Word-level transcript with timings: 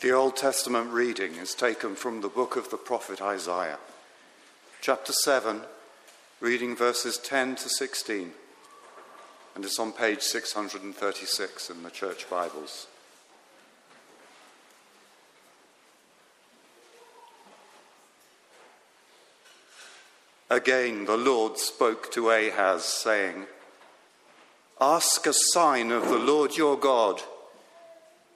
The 0.00 0.12
Old 0.12 0.34
Testament 0.34 0.92
reading 0.92 1.34
is 1.34 1.54
taken 1.54 1.94
from 1.94 2.22
the 2.22 2.28
book 2.30 2.56
of 2.56 2.70
the 2.70 2.78
prophet 2.78 3.20
Isaiah, 3.20 3.76
chapter 4.80 5.12
7, 5.12 5.60
reading 6.40 6.74
verses 6.74 7.18
10 7.18 7.56
to 7.56 7.68
16, 7.68 8.32
and 9.54 9.62
it's 9.62 9.78
on 9.78 9.92
page 9.92 10.22
636 10.22 11.68
in 11.68 11.82
the 11.82 11.90
Church 11.90 12.30
Bibles. 12.30 12.86
Again, 20.48 21.04
the 21.04 21.18
Lord 21.18 21.58
spoke 21.58 22.10
to 22.12 22.30
Ahaz, 22.30 22.84
saying, 22.84 23.44
Ask 24.80 25.26
a 25.26 25.34
sign 25.34 25.92
of 25.92 26.08
the 26.08 26.18
Lord 26.18 26.56
your 26.56 26.78
God. 26.78 27.20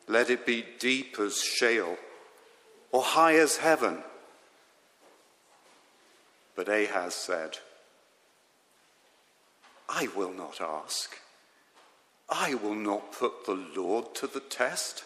Let 0.07 0.31
it 0.31 0.44
be 0.44 0.64
deep 0.79 1.18
as 1.18 1.40
Sheol 1.40 1.96
or 2.93 3.03
high 3.03 3.36
as 3.36 3.57
heaven. 3.57 4.03
But 6.54 6.68
Ahaz 6.68 7.14
said, 7.14 7.58
I 9.89 10.08
will 10.14 10.32
not 10.32 10.61
ask. 10.61 11.18
I 12.29 12.54
will 12.54 12.75
not 12.75 13.13
put 13.13 13.46
the 13.46 13.54
Lord 13.77 14.14
to 14.17 14.27
the 14.27 14.40
test. 14.40 15.04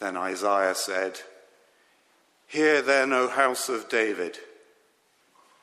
Then 0.00 0.16
Isaiah 0.16 0.74
said, 0.74 1.20
Hear 2.46 2.82
then, 2.82 3.12
O 3.12 3.28
house 3.28 3.68
of 3.68 3.88
David. 3.88 4.38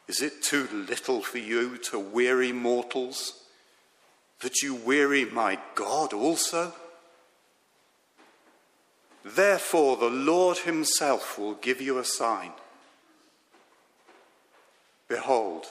Is 0.08 0.22
it 0.22 0.42
too 0.42 0.68
little 0.72 1.22
for 1.22 1.38
you 1.38 1.78
to 1.90 2.00
weary 2.00 2.54
mortals? 2.54 3.44
That 4.42 4.62
you 4.62 4.76
weary 4.76 5.26
my 5.26 5.60
God 5.76 6.14
also? 6.14 6.74
Therefore, 9.24 9.98
the 9.98 10.10
Lord 10.10 10.60
Himself 10.60 11.38
will 11.38 11.56
give 11.56 11.82
you 11.82 11.98
a 11.98 12.06
sign. 12.06 12.52
Behold, 15.08 15.66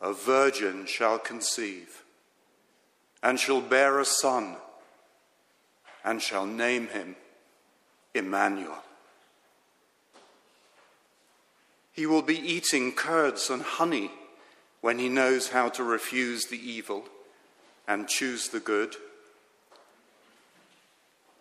a 0.00 0.12
virgin 0.12 0.86
shall 0.86 1.18
conceive, 1.18 2.02
and 3.22 3.38
shall 3.38 3.60
bear 3.60 4.00
a 4.00 4.04
son, 4.04 4.56
and 6.04 6.20
shall 6.20 6.46
name 6.46 6.88
him 6.88 7.14
Emmanuel. 8.14 8.82
He 11.92 12.06
will 12.06 12.22
be 12.22 12.38
eating 12.38 12.92
curds 12.92 13.48
and 13.50 13.62
honey 13.62 14.10
when 14.80 14.98
he 14.98 15.08
knows 15.08 15.50
how 15.50 15.68
to 15.70 15.84
refuse 15.84 16.46
the 16.46 16.58
evil 16.58 17.04
and 17.86 18.08
choose 18.08 18.48
the 18.48 18.60
good. 18.60 18.96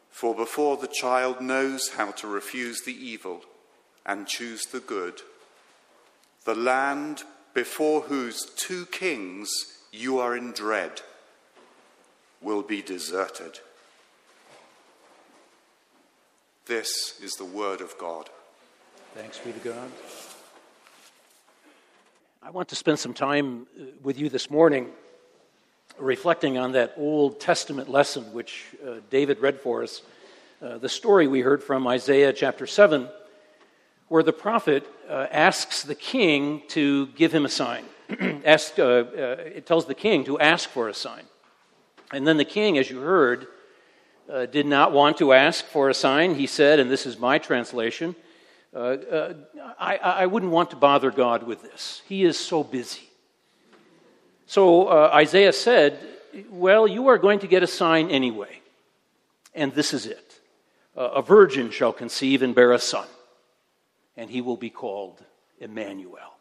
For 0.09 0.36
before 0.36 0.78
the 0.78 0.88
child 0.88 1.42
knows 1.42 1.89
how 1.98 2.11
to 2.11 2.28
refuse 2.28 2.81
the 2.81 2.94
evil 2.94 3.42
and 4.06 4.28
choose 4.28 4.66
the 4.66 4.80
good, 4.80 5.22
the 6.45 6.56
land 6.56 7.23
before 7.53 8.02
whose 8.02 8.45
two 8.56 8.86
kings 8.88 9.50
you 9.92 10.20
are 10.20 10.36
in 10.36 10.52
dread 10.52 11.02
will 12.42 12.61
be 12.61 12.81
deserted. 12.81 13.59
This 16.66 17.20
is 17.22 17.33
the 17.33 17.45
word 17.45 17.81
of 17.81 17.98
God. 17.98 18.30
Thanks 19.16 19.39
be 19.39 19.52
to 19.52 19.59
God. 19.59 19.92
I 22.44 22.50
want 22.50 22.70
to 22.70 22.76
spend 22.76 22.98
some 22.98 23.14
time 23.14 23.67
uh, 23.80 23.86
with 24.02 24.17
you 24.17 24.30
this 24.30 24.50
morning 24.50 24.89
reflecting 25.97 26.58
on 26.58 26.72
that 26.73 26.94
Old 26.97 27.39
Testament 27.39 27.89
lesson 27.89 28.34
which 28.34 28.66
uh, 28.86 28.95
David 29.09 29.39
read 29.39 29.59
for 29.59 29.84
us, 29.84 30.02
uh, 30.61 30.78
the 30.78 30.89
story 30.89 31.28
we 31.28 31.42
heard 31.42 31.64
from 31.64 31.88
Isaiah 31.88 32.33
chapter 32.33 32.67
7, 32.67 33.08
where 34.08 34.23
the 34.23 34.33
prophet 34.33 34.86
uh, 35.10 35.27
asks 35.32 35.83
the 35.83 35.95
king 35.95 36.61
to 36.70 37.08
give 37.08 37.33
him 37.33 37.45
a 37.45 37.49
sign. 37.49 37.86
ask, 38.45 38.77
uh, 38.77 38.83
uh, 38.83 39.05
it 39.45 39.65
tells 39.65 39.86
the 39.86 39.95
king 39.95 40.23
to 40.26 40.39
ask 40.39 40.70
for 40.70 40.89
a 40.89 40.93
sign. 40.93 41.23
And 42.11 42.27
then 42.27 42.38
the 42.38 42.45
king, 42.45 42.77
as 42.77 42.89
you 42.89 42.99
heard, 42.99 43.48
did 44.52 44.65
not 44.65 44.94
want 44.94 45.17
to 45.17 45.33
ask 45.33 45.65
for 45.65 45.89
a 45.89 45.94
sign. 45.94 46.36
He 46.36 46.48
said, 46.48 46.80
and 46.80 46.89
this 46.89 47.05
is 47.05 47.20
my 47.20 47.38
translation, 47.38 48.15
uh, 48.73 48.77
uh, 48.77 49.33
I, 49.77 49.98
I, 49.98 50.26
wouldn't 50.27 50.54
want 50.54 50.70
to 50.70 50.77
bother 50.77 51.11
God 51.11 51.44
with 51.44 51.61
this. 51.61 52.02
He 52.08 52.23
is 52.23 52.39
so 52.39 52.64
busy. 52.64 53.11
So 54.52 54.88
uh, 54.88 55.10
Isaiah 55.14 55.54
said, 55.54 55.98
Well, 56.50 56.86
you 56.86 57.08
are 57.08 57.17
going 57.17 57.39
to 57.39 57.48
get 57.48 57.64
a 57.64 57.67
sign 57.67 58.12
anyway. 58.12 58.60
And 59.56 59.73
this 59.73 59.94
is 59.94 60.06
it 60.06 60.42
a 60.94 61.22
virgin 61.22 61.72
shall 61.72 61.94
conceive 61.94 62.42
and 62.42 62.54
bear 62.54 62.73
a 62.73 62.80
son, 62.80 63.08
and 64.17 64.30
he 64.30 64.42
will 64.42 64.58
be 64.58 64.70
called 64.70 65.23
Emmanuel. 65.58 66.34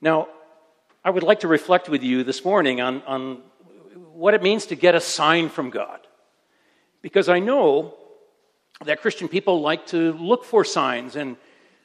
Now, 0.00 0.26
I 1.04 1.10
would 1.10 1.22
like 1.22 1.40
to 1.40 1.48
reflect 1.48 1.88
with 1.88 2.02
you 2.02 2.24
this 2.24 2.44
morning 2.44 2.80
on, 2.80 3.02
on 3.04 3.42
what 4.12 4.34
it 4.34 4.42
means 4.42 4.66
to 4.66 4.74
get 4.74 4.96
a 4.96 5.00
sign 5.00 5.48
from 5.48 5.70
God. 5.70 6.00
Because 7.02 7.28
I 7.28 7.38
know 7.38 7.94
that 8.84 9.00
Christian 9.00 9.28
people 9.28 9.60
like 9.60 9.86
to 9.94 10.12
look 10.14 10.44
for 10.44 10.64
signs. 10.64 11.14
And 11.14 11.36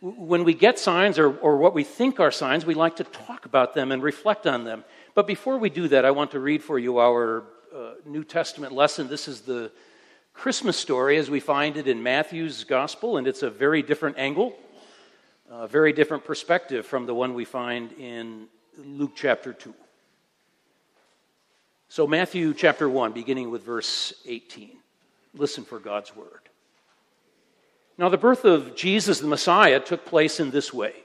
when 0.01 0.43
we 0.43 0.55
get 0.55 0.79
signs 0.79 1.19
or, 1.19 1.31
or 1.37 1.57
what 1.57 1.75
we 1.75 1.83
think 1.83 2.19
are 2.19 2.31
signs, 2.31 2.65
we 2.65 2.73
like 2.73 2.95
to 2.95 3.03
talk 3.03 3.44
about 3.55 3.73
them 3.73 3.93
and 3.93 4.03
reflect 4.03 4.45
on 4.45 4.65
them. 4.65 4.83
But 5.13 5.27
before 5.27 5.57
we 5.57 5.69
do 5.69 5.87
that, 5.87 6.03
I 6.03 6.11
want 6.11 6.31
to 6.31 6.41
read 6.41 6.61
for 6.61 6.77
you 6.77 6.99
our 6.99 7.45
uh, 7.73 7.91
New 8.05 8.25
Testament 8.25 8.73
lesson. 8.73 9.07
This 9.07 9.29
is 9.29 9.41
the 9.41 9.71
Christmas 10.33 10.75
story 10.75 11.15
as 11.15 11.29
we 11.29 11.39
find 11.39 11.77
it 11.77 11.87
in 11.87 12.03
Matthew's 12.03 12.65
gospel, 12.65 13.15
and 13.15 13.25
it's 13.25 13.43
a 13.43 13.49
very 13.49 13.81
different 13.81 14.17
angle, 14.17 14.57
a 15.49 15.69
very 15.69 15.93
different 15.93 16.25
perspective 16.25 16.85
from 16.85 17.05
the 17.05 17.13
one 17.15 17.33
we 17.33 17.45
find 17.45 17.93
in 17.93 18.47
Luke 18.77 19.13
chapter 19.15 19.53
2. 19.53 19.73
So, 21.87 22.05
Matthew 22.05 22.53
chapter 22.53 22.89
1, 22.89 23.13
beginning 23.13 23.51
with 23.51 23.63
verse 23.63 24.15
18. 24.25 24.71
Listen 25.33 25.63
for 25.63 25.79
God's 25.79 26.13
word. 26.13 26.49
Now, 27.97 28.09
the 28.09 28.17
birth 28.17 28.43
of 28.43 28.75
Jesus 28.75 29.21
the 29.21 29.27
Messiah 29.27 29.79
took 29.79 30.05
place 30.05 30.41
in 30.41 30.51
this 30.51 30.73
way. 30.73 31.04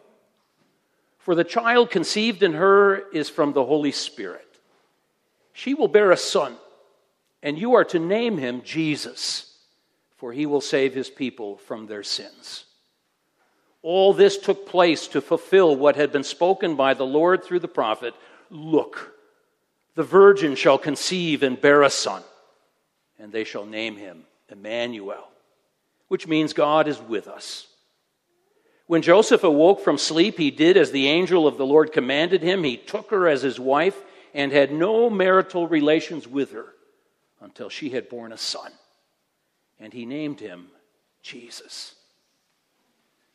For 1.21 1.35
the 1.35 1.43
child 1.43 1.91
conceived 1.91 2.41
in 2.41 2.53
her 2.53 3.09
is 3.11 3.29
from 3.29 3.53
the 3.53 3.63
Holy 3.63 3.91
Spirit. 3.91 4.47
She 5.53 5.73
will 5.73 5.87
bear 5.87 6.11
a 6.11 6.17
son, 6.17 6.55
and 7.43 7.57
you 7.57 7.75
are 7.75 7.83
to 7.85 7.99
name 7.99 8.37
him 8.37 8.63
Jesus, 8.63 9.55
for 10.17 10.33
he 10.33 10.45
will 10.45 10.61
save 10.61 10.95
his 10.95 11.09
people 11.09 11.57
from 11.57 11.85
their 11.85 12.03
sins. 12.03 12.65
All 13.83 14.13
this 14.13 14.37
took 14.37 14.67
place 14.67 15.07
to 15.07 15.21
fulfill 15.21 15.75
what 15.75 15.95
had 15.95 16.11
been 16.11 16.23
spoken 16.23 16.75
by 16.75 16.93
the 16.93 17.05
Lord 17.05 17.43
through 17.43 17.59
the 17.59 17.67
prophet 17.67 18.13
Look, 18.49 19.13
the 19.95 20.03
virgin 20.03 20.55
shall 20.55 20.77
conceive 20.77 21.41
and 21.41 21.59
bear 21.59 21.83
a 21.83 21.89
son, 21.89 22.21
and 23.17 23.31
they 23.31 23.45
shall 23.45 23.65
name 23.65 23.95
him 23.95 24.23
Emmanuel, 24.49 25.29
which 26.09 26.27
means 26.27 26.51
God 26.51 26.89
is 26.89 26.99
with 26.99 27.29
us. 27.29 27.67
When 28.91 29.01
Joseph 29.01 29.45
awoke 29.45 29.79
from 29.79 29.97
sleep, 29.97 30.37
he 30.37 30.51
did 30.51 30.75
as 30.75 30.91
the 30.91 31.07
angel 31.07 31.47
of 31.47 31.57
the 31.57 31.65
Lord 31.65 31.93
commanded 31.93 32.43
him. 32.43 32.65
He 32.65 32.75
took 32.75 33.09
her 33.11 33.25
as 33.25 33.41
his 33.41 33.57
wife 33.57 33.95
and 34.33 34.51
had 34.51 34.73
no 34.73 35.09
marital 35.09 35.65
relations 35.65 36.27
with 36.27 36.51
her 36.51 36.73
until 37.39 37.69
she 37.69 37.91
had 37.91 38.09
borne 38.09 38.33
a 38.33 38.37
son. 38.37 38.69
And 39.79 39.93
he 39.93 40.05
named 40.05 40.41
him 40.41 40.67
Jesus. 41.23 41.95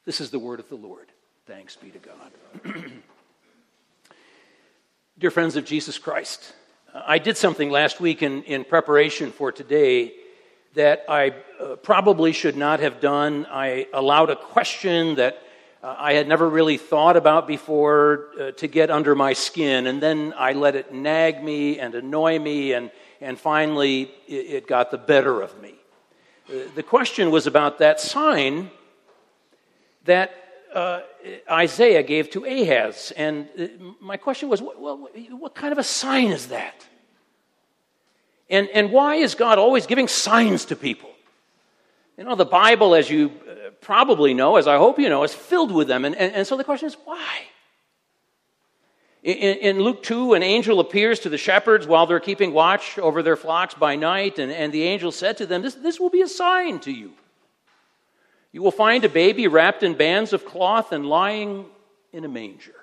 This 0.04 0.20
is 0.20 0.30
the 0.30 0.38
word 0.38 0.60
of 0.60 0.68
the 0.68 0.74
Lord. 0.74 1.10
Thanks 1.46 1.74
be 1.74 1.88
to 1.88 2.00
God. 2.00 2.84
Dear 5.18 5.30
friends 5.30 5.56
of 5.56 5.64
Jesus 5.64 5.96
Christ, 5.96 6.52
I 6.92 7.16
did 7.16 7.38
something 7.38 7.70
last 7.70 7.98
week 7.98 8.22
in, 8.22 8.42
in 8.42 8.62
preparation 8.62 9.32
for 9.32 9.52
today 9.52 10.12
that 10.74 11.06
I 11.08 11.32
uh, 11.58 11.76
probably 11.76 12.32
should 12.32 12.58
not 12.58 12.80
have 12.80 13.00
done. 13.00 13.46
I 13.50 13.86
allowed 13.94 14.28
a 14.28 14.36
question 14.36 15.14
that 15.14 15.36
uh, 15.36 15.38
I 15.98 16.14
had 16.14 16.26
never 16.26 16.48
really 16.48 16.78
thought 16.78 17.16
about 17.16 17.46
before 17.46 18.28
uh, 18.40 18.50
to 18.52 18.66
get 18.66 18.90
under 18.90 19.14
my 19.14 19.34
skin, 19.34 19.86
and 19.86 20.02
then 20.02 20.34
I 20.36 20.52
let 20.52 20.74
it 20.74 20.92
nag 20.92 21.44
me 21.44 21.78
and 21.78 21.94
annoy 21.94 22.38
me, 22.38 22.72
and, 22.72 22.90
and 23.20 23.38
finally 23.38 24.10
it, 24.26 24.32
it 24.32 24.66
got 24.66 24.90
the 24.90 24.98
better 24.98 25.40
of 25.42 25.60
me. 25.60 25.74
The 26.74 26.82
question 26.82 27.30
was 27.30 27.46
about 27.46 27.78
that 27.78 28.00
sign 28.00 28.70
that 30.04 30.30
uh, 30.72 31.00
Isaiah 31.50 32.02
gave 32.02 32.30
to 32.30 32.44
Ahaz. 32.44 33.12
And 33.16 33.48
uh, 33.58 33.66
my 34.00 34.16
question 34.16 34.48
was, 34.48 34.62
well, 34.62 35.08
what 35.30 35.54
kind 35.54 35.72
of 35.72 35.78
a 35.78 35.84
sign 35.84 36.28
is 36.28 36.48
that? 36.48 36.86
And, 38.48 38.68
and 38.68 38.92
why 38.92 39.16
is 39.16 39.34
God 39.34 39.58
always 39.58 39.86
giving 39.86 40.06
signs 40.06 40.66
to 40.66 40.76
people? 40.76 41.10
You 42.16 42.24
know, 42.24 42.36
the 42.36 42.44
Bible, 42.44 42.94
as 42.94 43.10
you 43.10 43.32
uh, 43.48 43.65
probably 43.80 44.34
know, 44.34 44.56
as 44.56 44.66
I 44.66 44.76
hope 44.76 44.98
you 44.98 45.08
know, 45.08 45.22
is 45.24 45.34
filled 45.34 45.72
with 45.72 45.88
them. 45.88 46.04
And, 46.04 46.16
and, 46.16 46.34
and 46.34 46.46
so 46.46 46.56
the 46.56 46.64
question 46.64 46.86
is, 46.86 46.96
why? 47.04 47.42
In, 49.22 49.34
in, 49.34 49.80
Luke 49.80 50.04
2, 50.04 50.34
an 50.34 50.44
angel 50.44 50.78
appears 50.78 51.18
to 51.20 51.28
the 51.28 51.38
shepherds 51.38 51.86
while 51.86 52.06
they're 52.06 52.20
keeping 52.20 52.52
watch 52.52 52.96
over 52.96 53.22
their 53.22 53.34
flocks 53.34 53.74
by 53.74 53.96
night, 53.96 54.38
and, 54.38 54.52
and 54.52 54.72
the 54.72 54.84
angel 54.84 55.10
said 55.10 55.36
to 55.38 55.46
them, 55.46 55.62
this, 55.62 55.74
this 55.74 55.98
will 55.98 56.10
be 56.10 56.22
a 56.22 56.28
sign 56.28 56.78
to 56.80 56.92
you. 56.92 57.12
You 58.52 58.62
will 58.62 58.70
find 58.70 59.04
a 59.04 59.08
baby 59.08 59.48
wrapped 59.48 59.82
in 59.82 59.94
bands 59.94 60.32
of 60.32 60.46
cloth 60.46 60.92
and 60.92 61.06
lying 61.06 61.66
in 62.12 62.24
a 62.24 62.28
manger. 62.28 62.74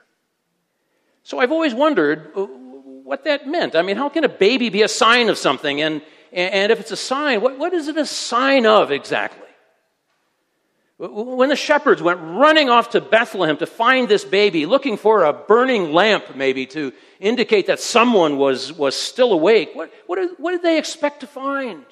So 1.23 1.39
I've 1.39 1.51
always 1.51 1.73
wondered 1.73 2.31
uh, 2.35 2.43
what 2.43 3.23
that 3.23 3.47
meant. 3.47 3.75
I 3.75 3.81
mean, 3.81 3.95
how 3.95 4.09
can 4.09 4.23
a 4.23 4.29
baby 4.29 4.69
be 4.69 4.81
a 4.81 4.87
sign 4.87 5.29
of 5.29 5.37
something? 5.37 5.81
And, 5.81 6.01
and 6.33 6.71
if 6.71 6.79
it's 6.79 6.91
a 6.91 6.97
sign, 6.97 7.41
what, 7.41 7.57
what 7.57 7.73
is 7.73 7.87
it 7.87 7.97
a 7.97 8.05
sign 8.05 8.65
of 8.65 8.91
exactly? 8.91 9.42
When 11.11 11.49
the 11.49 11.55
shepherds 11.57 12.01
went 12.01 12.21
running 12.21 12.69
off 12.69 12.91
to 12.91 13.01
Bethlehem 13.01 13.57
to 13.57 13.65
find 13.65 14.07
this 14.07 14.23
baby, 14.23 14.65
looking 14.65 14.95
for 14.95 15.25
a 15.25 15.33
burning 15.33 15.91
lamp 15.91 16.33
maybe 16.33 16.65
to 16.67 16.93
indicate 17.19 17.67
that 17.67 17.81
someone 17.81 18.37
was, 18.37 18.71
was 18.71 18.95
still 18.95 19.33
awake, 19.33 19.71
what, 19.73 19.91
what, 20.07 20.15
did, 20.15 20.29
what 20.37 20.51
did 20.51 20.61
they 20.61 20.77
expect 20.77 21.19
to 21.19 21.27
find? 21.27 21.83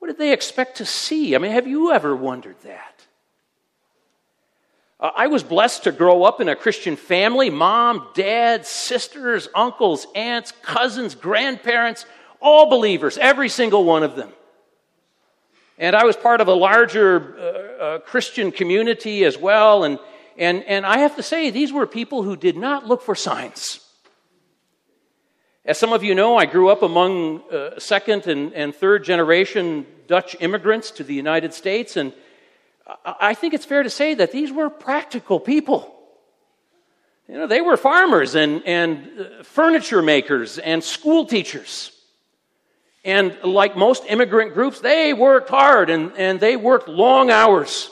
What 0.00 0.08
did 0.08 0.18
they 0.18 0.32
expect 0.32 0.78
to 0.78 0.84
see? 0.84 1.36
I 1.36 1.38
mean, 1.38 1.52
have 1.52 1.68
you 1.68 1.92
ever 1.92 2.16
wondered 2.16 2.56
that? 2.64 3.06
Uh, 4.98 5.12
I 5.14 5.28
was 5.28 5.44
blessed 5.44 5.84
to 5.84 5.92
grow 5.92 6.24
up 6.24 6.40
in 6.40 6.48
a 6.48 6.56
Christian 6.56 6.96
family 6.96 7.48
mom, 7.48 8.08
dad, 8.14 8.66
sisters, 8.66 9.48
uncles, 9.54 10.08
aunts, 10.16 10.52
cousins, 10.62 11.14
grandparents, 11.14 12.06
all 12.40 12.68
believers, 12.68 13.18
every 13.18 13.48
single 13.48 13.84
one 13.84 14.02
of 14.02 14.16
them. 14.16 14.32
And 15.78 15.96
I 15.96 16.04
was 16.04 16.16
part 16.16 16.40
of 16.40 16.48
a 16.48 16.54
larger 16.54 17.36
uh, 17.38 17.84
uh, 17.84 17.98
Christian 18.00 18.52
community 18.52 19.24
as 19.24 19.36
well. 19.36 19.84
And, 19.84 19.98
and, 20.38 20.62
and 20.64 20.86
I 20.86 20.98
have 20.98 21.16
to 21.16 21.22
say, 21.22 21.50
these 21.50 21.72
were 21.72 21.86
people 21.86 22.22
who 22.22 22.36
did 22.36 22.56
not 22.56 22.86
look 22.86 23.02
for 23.02 23.14
signs. 23.14 23.80
As 25.64 25.78
some 25.78 25.92
of 25.92 26.04
you 26.04 26.14
know, 26.14 26.36
I 26.36 26.44
grew 26.44 26.68
up 26.68 26.82
among 26.82 27.40
uh, 27.50 27.78
second 27.78 28.26
and, 28.26 28.52
and 28.52 28.74
third 28.74 29.02
generation 29.02 29.86
Dutch 30.06 30.36
immigrants 30.40 30.90
to 30.92 31.04
the 31.04 31.14
United 31.14 31.54
States, 31.54 31.96
and 31.96 32.12
I 33.04 33.32
think 33.32 33.54
it's 33.54 33.64
fair 33.64 33.82
to 33.82 33.88
say 33.88 34.12
that 34.14 34.30
these 34.30 34.52
were 34.52 34.68
practical 34.68 35.40
people. 35.40 35.90
You 37.28 37.38
know, 37.38 37.46
they 37.46 37.62
were 37.62 37.78
farmers 37.78 38.34
and, 38.34 38.62
and 38.66 39.08
uh, 39.18 39.42
furniture 39.42 40.02
makers 40.02 40.58
and 40.58 40.84
school 40.84 41.24
teachers. 41.24 41.93
And 43.04 43.36
like 43.42 43.76
most 43.76 44.04
immigrant 44.08 44.54
groups, 44.54 44.80
they 44.80 45.12
worked 45.12 45.50
hard 45.50 45.90
and, 45.90 46.12
and 46.16 46.40
they 46.40 46.56
worked 46.56 46.88
long 46.88 47.30
hours. 47.30 47.90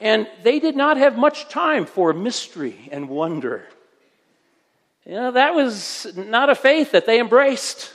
And 0.00 0.26
they 0.42 0.58
did 0.58 0.76
not 0.76 0.96
have 0.96 1.16
much 1.16 1.48
time 1.48 1.84
for 1.84 2.12
mystery 2.12 2.88
and 2.90 3.08
wonder. 3.08 3.68
You 5.04 5.12
know, 5.12 5.30
that 5.32 5.54
was 5.54 6.06
not 6.16 6.48
a 6.48 6.54
faith 6.54 6.92
that 6.92 7.06
they 7.06 7.20
embraced. 7.20 7.92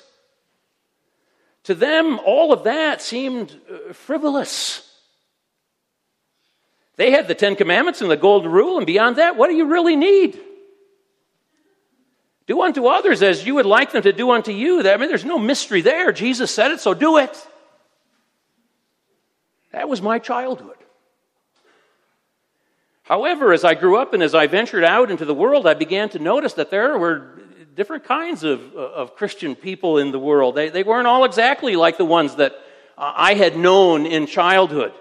To 1.63 1.75
them, 1.75 2.19
all 2.25 2.53
of 2.53 2.63
that 2.63 3.01
seemed 3.01 3.53
uh, 3.69 3.93
frivolous. 3.93 4.83
They 6.95 7.11
had 7.11 7.27
the 7.27 7.35
Ten 7.35 7.55
Commandments 7.55 8.01
and 8.01 8.09
the 8.09 8.17
Golden 8.17 8.51
Rule, 8.51 8.77
and 8.77 8.87
beyond 8.87 9.17
that, 9.17 9.35
what 9.35 9.49
do 9.49 9.55
you 9.55 9.65
really 9.65 9.95
need? 9.95 10.39
Do 12.47 12.61
unto 12.61 12.87
others 12.87 13.21
as 13.21 13.45
you 13.45 13.55
would 13.55 13.65
like 13.65 13.91
them 13.91 14.03
to 14.03 14.13
do 14.13 14.31
unto 14.31 14.51
you. 14.51 14.79
I 14.89 14.97
mean, 14.97 15.09
there's 15.09 15.25
no 15.25 15.37
mystery 15.37 15.81
there. 15.81 16.13
Jesus 16.13 16.49
said 16.49 16.71
it, 16.71 16.79
so 16.79 16.93
do 16.93 17.17
it. 17.17 17.47
That 19.73 19.89
was 19.89 20.01
my 20.01 20.17
childhood. 20.17 20.77
However, 23.03 23.53
as 23.53 23.63
I 23.63 23.73
grew 23.73 23.97
up 23.97 24.13
and 24.13 24.23
as 24.23 24.33
I 24.33 24.47
ventured 24.47 24.83
out 24.83 25.11
into 25.11 25.25
the 25.25 25.33
world, 25.33 25.67
I 25.67 25.73
began 25.73 26.09
to 26.09 26.19
notice 26.19 26.53
that 26.53 26.71
there 26.71 26.97
were 26.97 27.39
different 27.75 28.05
kinds 28.05 28.43
of, 28.43 28.75
of 28.75 29.15
Christian 29.15 29.55
people 29.55 29.97
in 29.97 30.11
the 30.11 30.19
world. 30.19 30.55
They, 30.55 30.69
they 30.69 30.83
weren't 30.83 31.07
all 31.07 31.25
exactly 31.25 31.75
like 31.75 31.97
the 31.97 32.05
ones 32.05 32.35
that 32.35 32.53
uh, 32.97 33.13
I 33.15 33.35
had 33.35 33.55
known 33.55 34.05
in 34.05 34.25
childhood, 34.25 34.93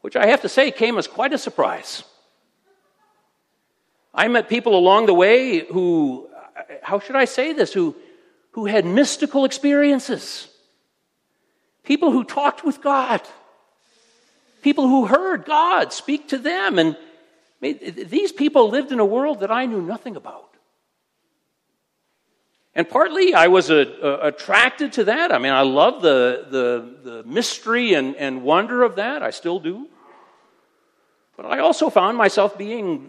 which 0.00 0.16
I 0.16 0.26
have 0.26 0.42
to 0.42 0.48
say 0.48 0.70
came 0.70 0.96
as 0.96 1.06
quite 1.06 1.32
a 1.32 1.38
surprise. 1.38 2.02
I 4.14 4.28
met 4.28 4.48
people 4.48 4.76
along 4.76 5.06
the 5.06 5.14
way 5.14 5.60
who, 5.60 6.28
how 6.82 6.98
should 6.98 7.16
I 7.16 7.24
say 7.24 7.52
this, 7.52 7.72
who, 7.72 7.94
who 8.52 8.66
had 8.66 8.84
mystical 8.84 9.44
experiences. 9.44 10.48
People 11.84 12.10
who 12.10 12.24
talked 12.24 12.64
with 12.64 12.82
God 12.82 13.22
people 14.62 14.88
who 14.88 15.06
heard 15.06 15.44
God 15.44 15.92
speak 15.92 16.28
to 16.28 16.38
them. 16.38 16.78
And 16.78 16.96
these 17.60 18.32
people 18.32 18.68
lived 18.68 18.92
in 18.92 19.00
a 19.00 19.04
world 19.04 19.40
that 19.40 19.50
I 19.50 19.66
knew 19.66 19.82
nothing 19.82 20.16
about. 20.16 20.46
And 22.74 22.88
partly 22.88 23.34
I 23.34 23.48
was 23.48 23.68
a, 23.70 23.78
a, 23.78 24.28
attracted 24.28 24.92
to 24.94 25.04
that. 25.04 25.32
I 25.32 25.38
mean, 25.38 25.52
I 25.52 25.62
love 25.62 26.02
the, 26.02 26.46
the, 26.50 27.10
the 27.10 27.22
mystery 27.24 27.94
and, 27.94 28.14
and 28.16 28.42
wonder 28.42 28.82
of 28.82 28.96
that. 28.96 29.22
I 29.22 29.30
still 29.30 29.58
do. 29.58 29.88
But 31.40 31.52
I 31.52 31.60
also 31.60 31.88
found 31.88 32.18
myself 32.18 32.58
being 32.58 33.08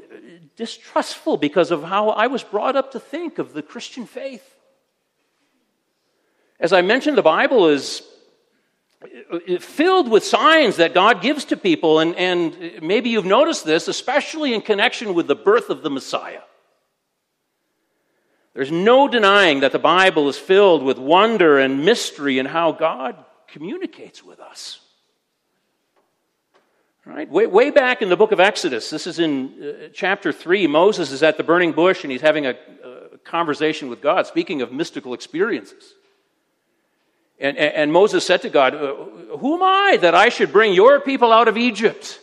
distrustful 0.55 1.35
because 1.35 1.69
of 1.69 1.83
how 1.83 2.11
I 2.11 2.27
was 2.27 2.43
brought 2.43 2.77
up 2.77 2.93
to 2.93 2.99
think 2.99 3.39
of 3.39 3.51
the 3.51 3.61
Christian 3.61 4.05
faith. 4.05 4.55
As 6.57 6.71
I 6.71 6.81
mentioned, 6.81 7.17
the 7.17 7.23
Bible 7.23 7.67
is 7.67 8.01
uh, 9.03 9.35
uh, 9.35 9.59
filled 9.59 10.09
with 10.09 10.23
signs 10.23 10.77
that 10.77 10.93
God 10.93 11.21
gives 11.21 11.43
to 11.45 11.57
people. 11.57 11.99
And, 11.99 12.15
and 12.15 12.81
maybe 12.81 13.09
you've 13.09 13.25
noticed 13.25 13.65
this, 13.65 13.89
especially 13.89 14.53
in 14.53 14.61
connection 14.61 15.13
with 15.13 15.27
the 15.27 15.35
birth 15.35 15.69
of 15.69 15.83
the 15.83 15.89
Messiah. 15.89 16.43
There's 18.53 18.71
no 18.71 19.09
denying 19.09 19.59
that 19.59 19.73
the 19.73 19.79
Bible 19.79 20.29
is 20.29 20.37
filled 20.37 20.83
with 20.83 20.97
wonder 20.97 21.59
and 21.59 21.83
mystery 21.83 22.39
in 22.39 22.45
how 22.45 22.71
God 22.71 23.17
communicates 23.49 24.23
with 24.23 24.39
us. 24.39 24.80
Right? 27.05 27.29
Way, 27.29 27.47
way 27.47 27.71
back 27.71 28.01
in 28.01 28.09
the 28.09 28.17
book 28.17 28.31
of 28.31 28.39
Exodus, 28.39 28.89
this 28.91 29.07
is 29.07 29.17
in 29.17 29.55
uh, 29.63 29.87
chapter 29.91 30.31
3, 30.31 30.67
Moses 30.67 31.11
is 31.11 31.23
at 31.23 31.35
the 31.35 31.43
burning 31.43 31.71
bush 31.71 32.03
and 32.03 32.11
he's 32.11 32.21
having 32.21 32.45
a, 32.45 32.51
a 32.51 33.17
conversation 33.23 33.89
with 33.89 34.01
God, 34.01 34.27
speaking 34.27 34.61
of 34.61 34.71
mystical 34.71 35.13
experiences. 35.13 35.95
And, 37.39 37.57
and, 37.57 37.91
Moses 37.91 38.23
said 38.23 38.43
to 38.43 38.49
God, 38.49 38.75
uh, 38.75 38.93
Who 39.37 39.55
am 39.55 39.63
I 39.63 39.97
that 40.01 40.13
I 40.13 40.29
should 40.29 40.51
bring 40.53 40.73
your 40.73 40.99
people 40.99 41.31
out 41.33 41.47
of 41.47 41.57
Egypt? 41.57 42.19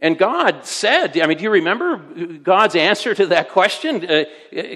And 0.00 0.16
God 0.16 0.64
said, 0.64 1.18
I 1.18 1.26
mean, 1.26 1.36
do 1.36 1.44
you 1.44 1.50
remember 1.50 1.98
God's 2.38 2.74
answer 2.74 3.14
to 3.14 3.26
that 3.26 3.50
question? 3.50 4.10
Uh, 4.10 4.24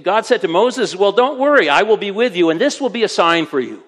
God 0.02 0.26
said 0.26 0.42
to 0.42 0.48
Moses, 0.48 0.94
Well, 0.94 1.12
don't 1.12 1.38
worry, 1.38 1.70
I 1.70 1.82
will 1.82 1.96
be 1.96 2.10
with 2.10 2.36
you, 2.36 2.50
and 2.50 2.60
this 2.60 2.78
will 2.78 2.90
be 2.90 3.04
a 3.04 3.08
sign 3.08 3.46
for 3.46 3.58
you. 3.58 3.82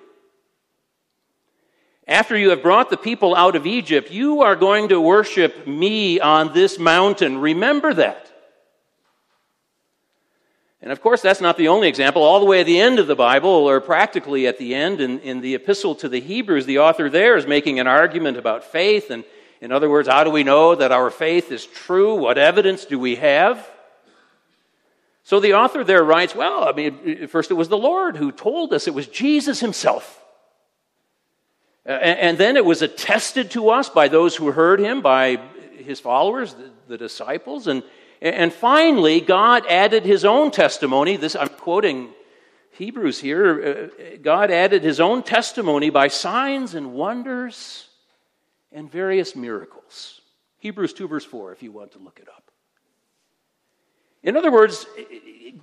After 2.11 2.37
you 2.37 2.51
have 2.51 2.61
brought 2.61 2.91
the 2.91 2.97
people 2.97 3.37
out 3.37 3.55
of 3.55 3.69
Egypt, 3.69 4.11
you 4.11 4.43
are 4.43 4.57
going 4.57 4.89
to 4.89 5.01
worship 5.01 5.69
me 5.69 6.19
on 6.19 6.53
this 6.53 6.77
mountain. 6.77 7.39
Remember 7.39 7.95
that. 7.95 8.27
And 10.83 10.91
of 10.91 11.01
course, 11.01 11.23
that's 11.23 11.41
not 11.41 11.57
the 11.57 11.69
only 11.69 11.87
example. 11.87 12.23
All 12.23 12.41
the 12.41 12.47
way 12.47 12.61
at 12.61 12.67
the 12.67 12.81
end 12.81 12.99
of 12.99 13.07
the 13.07 13.15
Bible, 13.15 13.51
or 13.51 13.81
practically 13.81 14.49
at 14.49 14.59
the 14.59 14.75
end, 14.75 15.01
in, 15.01 15.21
in 15.21 15.41
the 15.41 15.55
epistle 15.55 15.95
to 15.97 16.09
the 16.09 16.21
Hebrews, 16.21 16.67
the 16.67 16.81
author 16.81 17.09
there 17.09 17.37
is 17.37 17.47
making 17.47 17.79
an 17.79 17.87
argument 17.87 18.37
about 18.37 18.65
faith. 18.65 19.13
And 19.13 19.23
in 19.61 19.71
other 19.71 19.89
words, 19.89 20.09
how 20.09 20.25
do 20.25 20.31
we 20.31 20.43
know 20.43 20.75
that 20.75 20.91
our 20.91 21.11
faith 21.11 21.53
is 21.53 21.65
true? 21.65 22.17
What 22.17 22.39
evidence 22.39 22.87
do 22.87 22.99
we 22.99 23.17
have? 23.17 23.71
So 25.23 25.39
the 25.39 25.55
author 25.55 25.85
there 25.85 26.03
writes, 26.03 26.35
well, 26.35 26.65
I 26.69 26.73
mean, 26.73 27.29
first 27.29 27.53
it 27.53 27.55
was 27.55 27.69
the 27.69 27.79
Lord 27.79 28.17
who 28.17 28.33
told 28.33 28.73
us, 28.73 28.89
it 28.89 28.95
was 28.95 29.07
Jesus 29.07 29.61
himself. 29.61 30.17
And 31.85 32.37
then 32.37 32.57
it 32.57 32.65
was 32.65 32.83
attested 32.83 33.51
to 33.53 33.71
us 33.71 33.89
by 33.89 34.09
those 34.09 34.37
who 34.37 34.53
heard 34.53 34.81
him, 34.81 35.01
by 35.01 35.41
his 35.79 35.99
followers, 35.99 36.55
the, 36.55 36.71
the 36.89 36.99
disciples. 36.99 37.67
And, 37.67 37.83
and 38.21 38.53
finally, 38.53 39.21
God 39.21 39.65
added 39.67 40.05
his 40.05 40.25
own 40.25 40.51
testimony. 40.51 41.17
This, 41.17 41.35
I'm 41.35 41.49
quoting 41.49 42.11
Hebrews 42.73 43.21
here. 43.21 43.91
Uh, 44.03 44.17
God 44.23 44.51
added 44.51 44.83
his 44.83 45.01
own 45.01 45.23
testimony 45.23 45.91
by 45.91 46.09
signs 46.09 46.75
and 46.75 46.93
wonders 46.93 47.89
and 48.73 48.91
various 48.91 49.35
miracles. 49.35 50.21
Hebrews 50.59 50.93
2, 50.93 51.09
verse 51.09 51.25
4, 51.25 51.53
if 51.53 51.63
you 51.63 51.73
want 51.73 51.93
to 51.93 51.99
look 51.99 52.21
it 52.21 52.29
up. 52.29 52.40
In 54.23 54.37
other 54.37 54.51
words, 54.51 54.87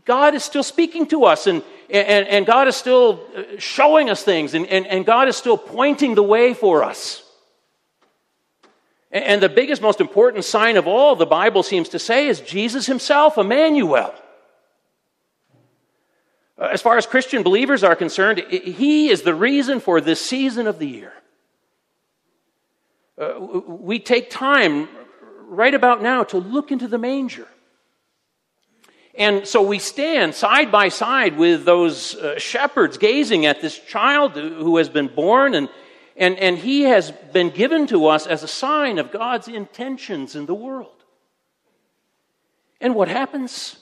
God 0.05 0.35
is 0.35 0.43
still 0.43 0.63
speaking 0.63 1.07
to 1.07 1.25
us, 1.25 1.47
and, 1.47 1.63
and, 1.89 2.27
and 2.27 2.45
God 2.45 2.67
is 2.67 2.75
still 2.75 3.21
uh, 3.35 3.43
showing 3.59 4.09
us 4.09 4.23
things, 4.23 4.53
and, 4.53 4.65
and, 4.67 4.87
and 4.87 5.05
God 5.05 5.27
is 5.27 5.35
still 5.35 5.57
pointing 5.57 6.15
the 6.15 6.23
way 6.23 6.53
for 6.53 6.83
us. 6.83 7.23
And 9.09 9.41
the 9.41 9.49
biggest, 9.49 9.81
most 9.81 10.01
important 10.01 10.43
sign 10.43 10.75
of 10.75 10.85
all, 10.85 11.15
the 11.15 11.25
Bible 11.25 11.63
seems 11.63 11.89
to 11.89 11.99
say, 11.99 12.27
is 12.27 12.41
Jesus 12.41 12.85
himself, 12.85 13.37
Emmanuel. 13.37 14.13
Uh, 16.59 16.65
as 16.65 16.81
far 16.81 16.97
as 16.97 17.05
Christian 17.05 17.43
believers 17.43 17.83
are 17.83 17.95
concerned, 17.95 18.43
he 18.49 19.09
is 19.09 19.21
the 19.21 19.33
reason 19.33 19.79
for 19.79 20.01
this 20.01 20.19
season 20.19 20.67
of 20.67 20.77
the 20.77 20.87
year. 20.87 21.13
Uh, 23.17 23.39
we 23.39 23.99
take 23.99 24.29
time 24.29 24.89
right 25.45 25.73
about 25.73 26.01
now 26.01 26.23
to 26.25 26.37
look 26.37 26.71
into 26.71 26.87
the 26.87 26.97
manger. 26.97 27.47
And 29.17 29.47
so 29.47 29.63
we 29.63 29.79
stand 29.79 30.35
side 30.35 30.71
by 30.71 30.89
side 30.89 31.37
with 31.37 31.65
those 31.65 32.13
uh, 32.15 32.37
shepherds 32.37 32.99
gazing 32.99 33.47
at 33.47 33.61
this 33.61 33.77
child 33.77 34.33
who 34.33 34.77
has 34.77 34.89
been 34.89 35.07
born, 35.07 35.55
and, 35.55 35.69
and, 36.15 36.37
and 36.37 36.55
he 36.55 36.83
has 36.83 37.09
been 37.33 37.49
given 37.49 37.87
to 37.87 38.05
us 38.05 38.27
as 38.27 38.43
a 38.43 38.47
sign 38.47 38.99
of 38.99 39.11
God's 39.11 39.47
intentions 39.47 40.35
in 40.35 40.45
the 40.45 40.53
world. 40.53 41.03
And 42.79 42.93
what 42.93 43.07
happens? 43.07 43.77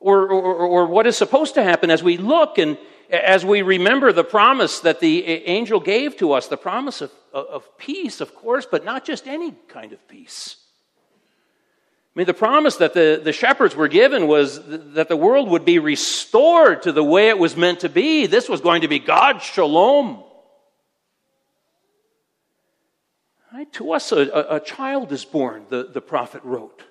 Or, 0.00 0.28
or, 0.28 0.54
or 0.54 0.86
what 0.86 1.06
is 1.06 1.16
supposed 1.16 1.54
to 1.54 1.62
happen 1.62 1.90
as 1.90 2.02
we 2.02 2.16
look 2.16 2.58
and 2.58 2.78
as 3.10 3.44
we 3.44 3.62
remember 3.62 4.12
the 4.12 4.24
promise 4.24 4.80
that 4.80 4.98
the 4.98 5.24
angel 5.26 5.78
gave 5.78 6.16
to 6.16 6.32
us, 6.32 6.48
the 6.48 6.56
promise 6.56 7.00
of, 7.00 7.12
of 7.32 7.78
peace, 7.78 8.20
of 8.20 8.34
course, 8.34 8.66
but 8.68 8.84
not 8.84 9.04
just 9.04 9.28
any 9.28 9.54
kind 9.68 9.92
of 9.92 10.08
peace. 10.08 10.56
Mean, 12.20 12.26
the 12.26 12.34
promise 12.34 12.76
that 12.76 12.92
the, 12.92 13.18
the 13.24 13.32
shepherds 13.32 13.74
were 13.74 13.88
given 13.88 14.26
was 14.26 14.60
that 14.92 15.08
the 15.08 15.16
world 15.16 15.48
would 15.48 15.64
be 15.64 15.78
restored 15.78 16.82
to 16.82 16.92
the 16.92 17.02
way 17.02 17.30
it 17.30 17.38
was 17.38 17.56
meant 17.56 17.80
to 17.80 17.88
be. 17.88 18.26
This 18.26 18.46
was 18.46 18.60
going 18.60 18.82
to 18.82 18.88
be 18.88 18.98
God's 18.98 19.42
shalom. 19.42 20.22
Right? 23.54 23.72
To 23.72 23.92
us, 23.92 24.12
a, 24.12 24.18
a 24.50 24.60
child 24.60 25.12
is 25.12 25.24
born, 25.24 25.64
the, 25.70 25.84
the 25.84 26.02
prophet 26.02 26.42
wrote. 26.44 26.82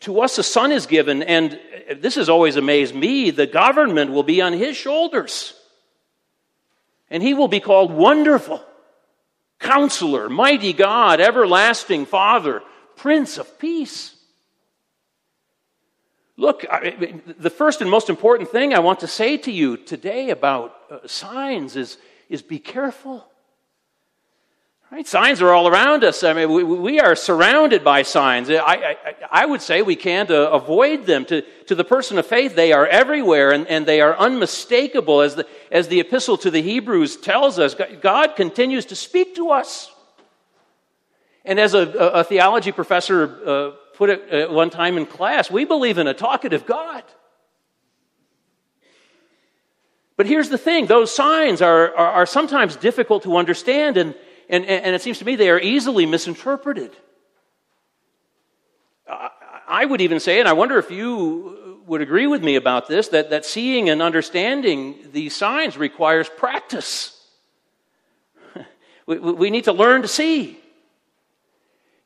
To 0.00 0.20
us, 0.20 0.36
a 0.36 0.42
son 0.42 0.70
is 0.70 0.84
given, 0.84 1.22
and 1.22 1.58
this 1.96 2.16
has 2.16 2.28
always 2.28 2.56
amazed 2.56 2.94
me 2.94 3.30
the 3.30 3.46
government 3.46 4.12
will 4.12 4.22
be 4.22 4.42
on 4.42 4.52
his 4.52 4.76
shoulders. 4.76 5.54
And 7.08 7.22
he 7.22 7.32
will 7.32 7.48
be 7.48 7.60
called 7.60 7.90
Wonderful, 7.90 8.62
Counselor, 9.60 10.28
Mighty 10.28 10.74
God, 10.74 11.22
Everlasting 11.22 12.04
Father, 12.04 12.62
Prince 13.00 13.38
of 13.38 13.58
Peace. 13.58 14.14
Look, 16.36 16.66
I, 16.70 17.18
the 17.38 17.48
first 17.48 17.80
and 17.80 17.90
most 17.90 18.10
important 18.10 18.50
thing 18.50 18.74
I 18.74 18.80
want 18.80 19.00
to 19.00 19.06
say 19.06 19.38
to 19.38 19.50
you 19.50 19.78
today 19.78 20.28
about 20.28 20.76
uh, 20.90 20.98
signs 21.06 21.76
is, 21.76 21.96
is 22.28 22.42
be 22.42 22.58
careful. 22.58 23.26
Right? 24.92 25.08
Signs 25.08 25.40
are 25.40 25.50
all 25.50 25.66
around 25.66 26.04
us. 26.04 26.22
I 26.22 26.34
mean, 26.34 26.52
we, 26.52 26.62
we 26.62 27.00
are 27.00 27.16
surrounded 27.16 27.82
by 27.82 28.02
signs. 28.02 28.50
I, 28.50 28.56
I, 28.58 28.96
I 29.30 29.46
would 29.46 29.62
say 29.62 29.80
we 29.80 29.96
can't 29.96 30.30
uh, 30.30 30.50
avoid 30.52 31.06
them. 31.06 31.24
To, 31.24 31.40
to 31.68 31.74
the 31.74 31.84
person 31.84 32.18
of 32.18 32.26
faith, 32.26 32.54
they 32.54 32.70
are 32.70 32.86
everywhere 32.86 33.52
and, 33.52 33.66
and 33.66 33.86
they 33.86 34.02
are 34.02 34.14
unmistakable. 34.18 35.22
As 35.22 35.36
the, 35.36 35.46
as 35.72 35.88
the 35.88 36.00
epistle 36.00 36.36
to 36.36 36.50
the 36.50 36.60
Hebrews 36.60 37.16
tells 37.16 37.58
us, 37.58 37.74
God 38.02 38.36
continues 38.36 38.84
to 38.86 38.94
speak 38.94 39.36
to 39.36 39.52
us. 39.52 39.90
And 41.44 41.58
as 41.58 41.74
a, 41.74 41.88
a 41.88 42.24
theology 42.24 42.72
professor 42.72 43.40
uh, 43.46 43.70
put 43.94 44.10
it 44.10 44.50
uh, 44.50 44.52
one 44.52 44.70
time 44.70 44.96
in 44.96 45.06
class, 45.06 45.50
we 45.50 45.64
believe 45.64 45.98
in 45.98 46.06
a 46.06 46.14
talkative 46.14 46.66
God. 46.66 47.04
But 50.16 50.26
here's 50.26 50.50
the 50.50 50.58
thing 50.58 50.86
those 50.86 51.14
signs 51.14 51.62
are, 51.62 51.96
are, 51.96 52.12
are 52.12 52.26
sometimes 52.26 52.76
difficult 52.76 53.22
to 53.22 53.36
understand 53.36 53.96
and 53.96 54.14
and, 54.50 54.64
and 54.66 54.94
it 54.96 55.00
seems 55.00 55.18
to 55.20 55.24
me 55.24 55.36
they 55.36 55.48
are 55.48 55.60
easily 55.60 56.06
misinterpreted. 56.06 56.90
I 59.06 59.84
would 59.84 60.00
even 60.00 60.18
say, 60.18 60.40
and 60.40 60.48
I 60.48 60.52
wonder 60.52 60.78
if 60.78 60.90
you 60.90 61.78
would 61.86 62.00
agree 62.00 62.26
with 62.26 62.42
me 62.42 62.56
about 62.56 62.88
this, 62.88 63.08
that, 63.08 63.30
that 63.30 63.44
seeing 63.44 63.88
and 63.88 64.02
understanding 64.02 64.96
these 65.12 65.36
signs 65.36 65.78
requires 65.78 66.28
practice. 66.28 67.16
we, 69.06 69.18
we 69.18 69.50
need 69.50 69.64
to 69.64 69.72
learn 69.72 70.02
to 70.02 70.08
see. 70.08 70.58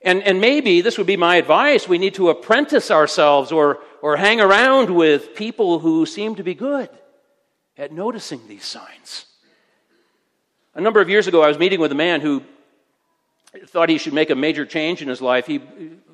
And, 0.05 0.23
and 0.23 0.39
maybe 0.39 0.83
this 0.83 0.99
would 0.99 1.07
be 1.07 1.17
my 1.17 1.37
advice 1.37 1.89
we 1.89 1.97
need 1.97 2.15
to 2.15 2.29
apprentice 2.29 2.91
ourselves 2.91 3.51
or, 3.51 3.81
or 4.03 4.17
hang 4.17 4.39
around 4.39 4.95
with 4.95 5.35
people 5.35 5.79
who 5.79 6.05
seem 6.05 6.35
to 6.35 6.43
be 6.43 6.55
good 6.55 6.91
at 7.79 7.91
noticing 7.91 8.47
these 8.47 8.65
signs. 8.65 9.25
A 10.75 10.81
number 10.81 11.01
of 11.01 11.09
years 11.09 11.27
ago, 11.27 11.43
I 11.43 11.49
was 11.49 11.59
meeting 11.59 11.81
with 11.81 11.91
a 11.91 11.97
man 11.97 12.21
who 12.21 12.43
thought 13.67 13.89
he 13.89 13.97
should 13.97 14.13
make 14.13 14.29
a 14.29 14.35
major 14.35 14.67
change 14.67 15.01
in 15.01 15.09
his 15.09 15.23
life. 15.23 15.47
He 15.47 15.63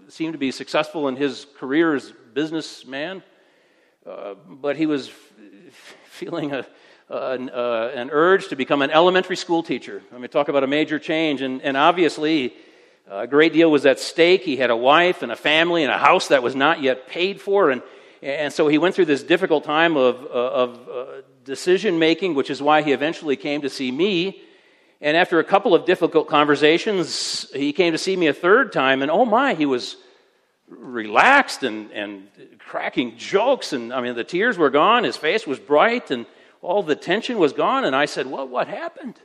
seemed 0.09 0.35
to 0.35 0.39
be 0.39 0.53
successful 0.53 1.09
in 1.09 1.17
his 1.17 1.47
career 1.59 1.95
as 1.97 2.13
businessman, 2.33 3.25
uh, 4.07 4.35
but 4.35 4.77
he 4.77 4.87
was 4.87 5.09
f- 5.09 5.33
feeling 6.05 6.53
a, 6.53 6.65
an, 7.09 7.51
uh, 7.51 7.91
an, 7.95 8.11
urge 8.13 8.49
to 8.49 8.57
become 8.57 8.83
an 8.83 8.91
elementary 8.91 9.37
school 9.37 9.63
teacher. 9.63 10.03
I 10.15 10.19
mean, 10.19 10.29
talk 10.29 10.49
about 10.49 10.63
a 10.63 10.69
major 10.69 10.99
change, 10.99 11.41
and, 11.41 11.61
and 11.63 11.77
obviously, 11.77 12.55
a 13.11 13.27
great 13.27 13.53
deal 13.53 13.71
was 13.71 13.85
at 13.85 13.99
stake. 13.99 14.43
He 14.43 14.57
had 14.57 14.71
a 14.71 14.77
wife 14.77 15.23
and 15.23 15.33
a 15.33 15.37
family 15.37 15.83
and 15.83 15.93
a 15.93 15.99
house 15.99 16.29
that 16.29 16.43
was 16.43 16.55
not 16.55 16.81
yet 16.83 17.09
paid 17.09 17.41
for, 17.41 17.71
and 17.71 17.83
and 18.23 18.53
so 18.53 18.69
he 18.69 18.79
went 18.79 18.95
through 18.95 19.07
this 19.07 19.23
difficult 19.23 19.65
time 19.65 19.97
of, 19.97 20.23
uh, 20.25 20.29
of 20.29 20.89
uh, 20.89 21.05
decision 21.43 21.99
making, 21.99 22.35
which 22.35 22.51
is 22.51 22.61
why 22.61 22.83
he 22.83 22.93
eventually 22.93 23.35
came 23.35 23.63
to 23.63 23.71
see 23.71 23.91
me 23.91 24.43
and 25.01 25.17
after 25.17 25.39
a 25.39 25.45
couple 25.45 25.75
of 25.75 25.87
difficult 25.87 26.29
conversations, 26.29 27.51
he 27.55 27.73
came 27.73 27.93
to 27.93 27.99
see 27.99 28.17
me 28.17 28.27
a 28.27 28.35
third 28.35 28.73
time, 28.73 29.01
and 29.01 29.11
oh 29.11 29.25
my, 29.25 29.55
he 29.55 29.65
was 29.65 29.97
relaxed 30.69 31.63
and, 31.63 31.91
and 31.93 32.29
cracking 32.59 33.17
jokes. 33.17 33.73
And 33.73 33.95
I 33.95 34.03
mean, 34.03 34.15
the 34.15 34.25
tears 34.25 34.59
were 34.59 34.69
gone, 34.69 35.05
his 35.05 35.17
face 35.17 35.47
was 35.47 35.59
bright, 35.59 36.11
and 36.11 36.27
all 36.61 36.83
the 36.83 36.97
tension 36.97 37.39
was 37.39 37.55
gone. 37.55 37.85
And 37.87 37.97
I 37.97 38.05
said, 38.05 38.27
Well, 38.27 38.47
what 38.47 38.69
happened? 38.69 39.19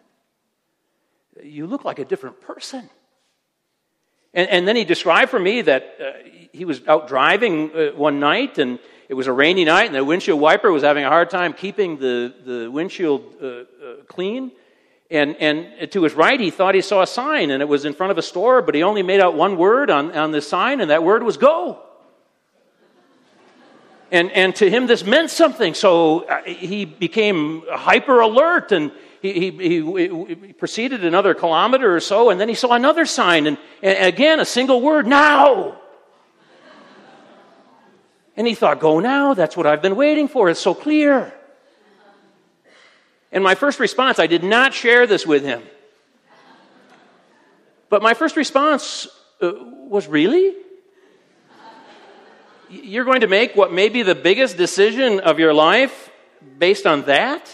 You 1.44 1.68
look 1.68 1.84
like 1.84 2.00
a 2.00 2.06
different 2.06 2.40
person. 2.40 2.90
And, 4.36 4.50
and 4.50 4.68
then 4.68 4.76
he 4.76 4.84
described 4.84 5.32
for 5.32 5.40
me 5.40 5.62
that 5.62 5.96
uh, 6.00 6.12
he 6.52 6.66
was 6.66 6.86
out 6.88 7.08
driving 7.08 7.72
uh, 7.72 7.92
one 7.96 8.20
night, 8.20 8.58
and 8.58 8.78
it 9.08 9.14
was 9.14 9.28
a 9.28 9.34
rainy 9.34 9.64
night, 9.64 9.86
and 9.86 9.96
the 9.96 10.04
windshield 10.04 10.40
wiper 10.40 10.72
was 10.72 10.84
having 10.84 11.06
a 11.06 11.10
hard 11.10 11.30
time 11.30 11.54
keeping 11.54 11.98
the, 11.98 12.34
the 12.46 12.70
windshield 12.70 13.34
uh, 13.42 13.46
uh 13.46 13.64
clean. 14.08 14.52
And, 15.10 15.36
and 15.38 15.92
to 15.92 16.04
his 16.04 16.14
right, 16.14 16.40
he 16.40 16.50
thought 16.50 16.76
he 16.76 16.82
saw 16.82 17.02
a 17.02 17.08
sign, 17.08 17.52
and 17.52 17.62
it 17.62 17.68
was 17.68 17.86
in 17.86 17.94
front 17.94 18.12
of 18.12 18.18
a 18.18 18.22
store, 18.22 18.62
but 18.62 18.76
he 18.76 18.84
only 18.84 19.04
made 19.04 19.22
out 19.22 19.36
one 19.36 19.56
word 19.56 19.90
on, 19.90 20.12
on 20.18 20.32
the 20.32 20.42
sign, 20.42 20.82
and 20.82 20.90
that 20.90 21.04
word 21.04 21.24
was 21.24 21.38
go. 21.38 21.80
And, 24.12 24.32
and 24.32 24.56
to 24.58 24.70
him, 24.70 24.88
this 24.88 25.04
meant 25.06 25.30
something. 25.30 25.74
So 25.74 26.22
uh, 26.22 26.42
he 26.44 26.86
became 26.86 27.64
hyper 27.70 28.20
alert, 28.20 28.72
and 28.72 28.92
he, 29.34 29.52
he, 29.52 30.36
he, 30.46 30.54
proceeded 30.54 31.06
another 31.06 31.34
kilometer 31.34 31.96
or 31.96 32.00
so, 32.00 32.30
and 32.30 32.40
then 32.40 32.50
he 32.50 32.56
saw 32.56 32.74
another 32.74 33.06
sign, 33.06 33.48
and, 33.48 33.58
and 33.82 34.06
again, 34.06 34.40
a 34.40 34.46
single 34.46 34.82
word 34.82 35.08
now. 35.08 35.80
And 38.38 38.46
he 38.46 38.56
thought, 38.56 38.80
go 38.80 39.00
now, 39.00 39.34
that's 39.34 39.56
what 39.56 39.66
I've 39.66 39.82
been 39.82 39.96
waiting 39.96 40.28
for, 40.28 40.50
it's 40.50 40.60
so 40.60 40.74
clear. 40.74 41.34
And 43.32 43.44
my 43.44 43.56
first 43.56 43.80
response, 43.80 44.20
I 44.20 44.28
did 44.28 44.44
not 44.44 44.74
share 44.74 45.08
this 45.08 45.26
with 45.26 45.44
him. 45.44 45.62
But 47.90 48.02
my 48.02 48.14
first 48.14 48.36
response 48.36 49.08
uh, 49.42 49.52
was, 49.56 50.08
Really? 50.08 50.56
You're 52.70 53.06
going 53.06 53.22
to 53.22 53.28
make 53.28 53.56
what 53.56 53.72
may 53.72 53.90
be 53.90 54.02
the 54.02 54.16
biggest 54.16 54.58
decision 54.58 55.20
of 55.20 55.38
your 55.40 55.54
life 55.54 56.10
based 56.58 56.86
on 56.86 57.04
that? 57.04 57.52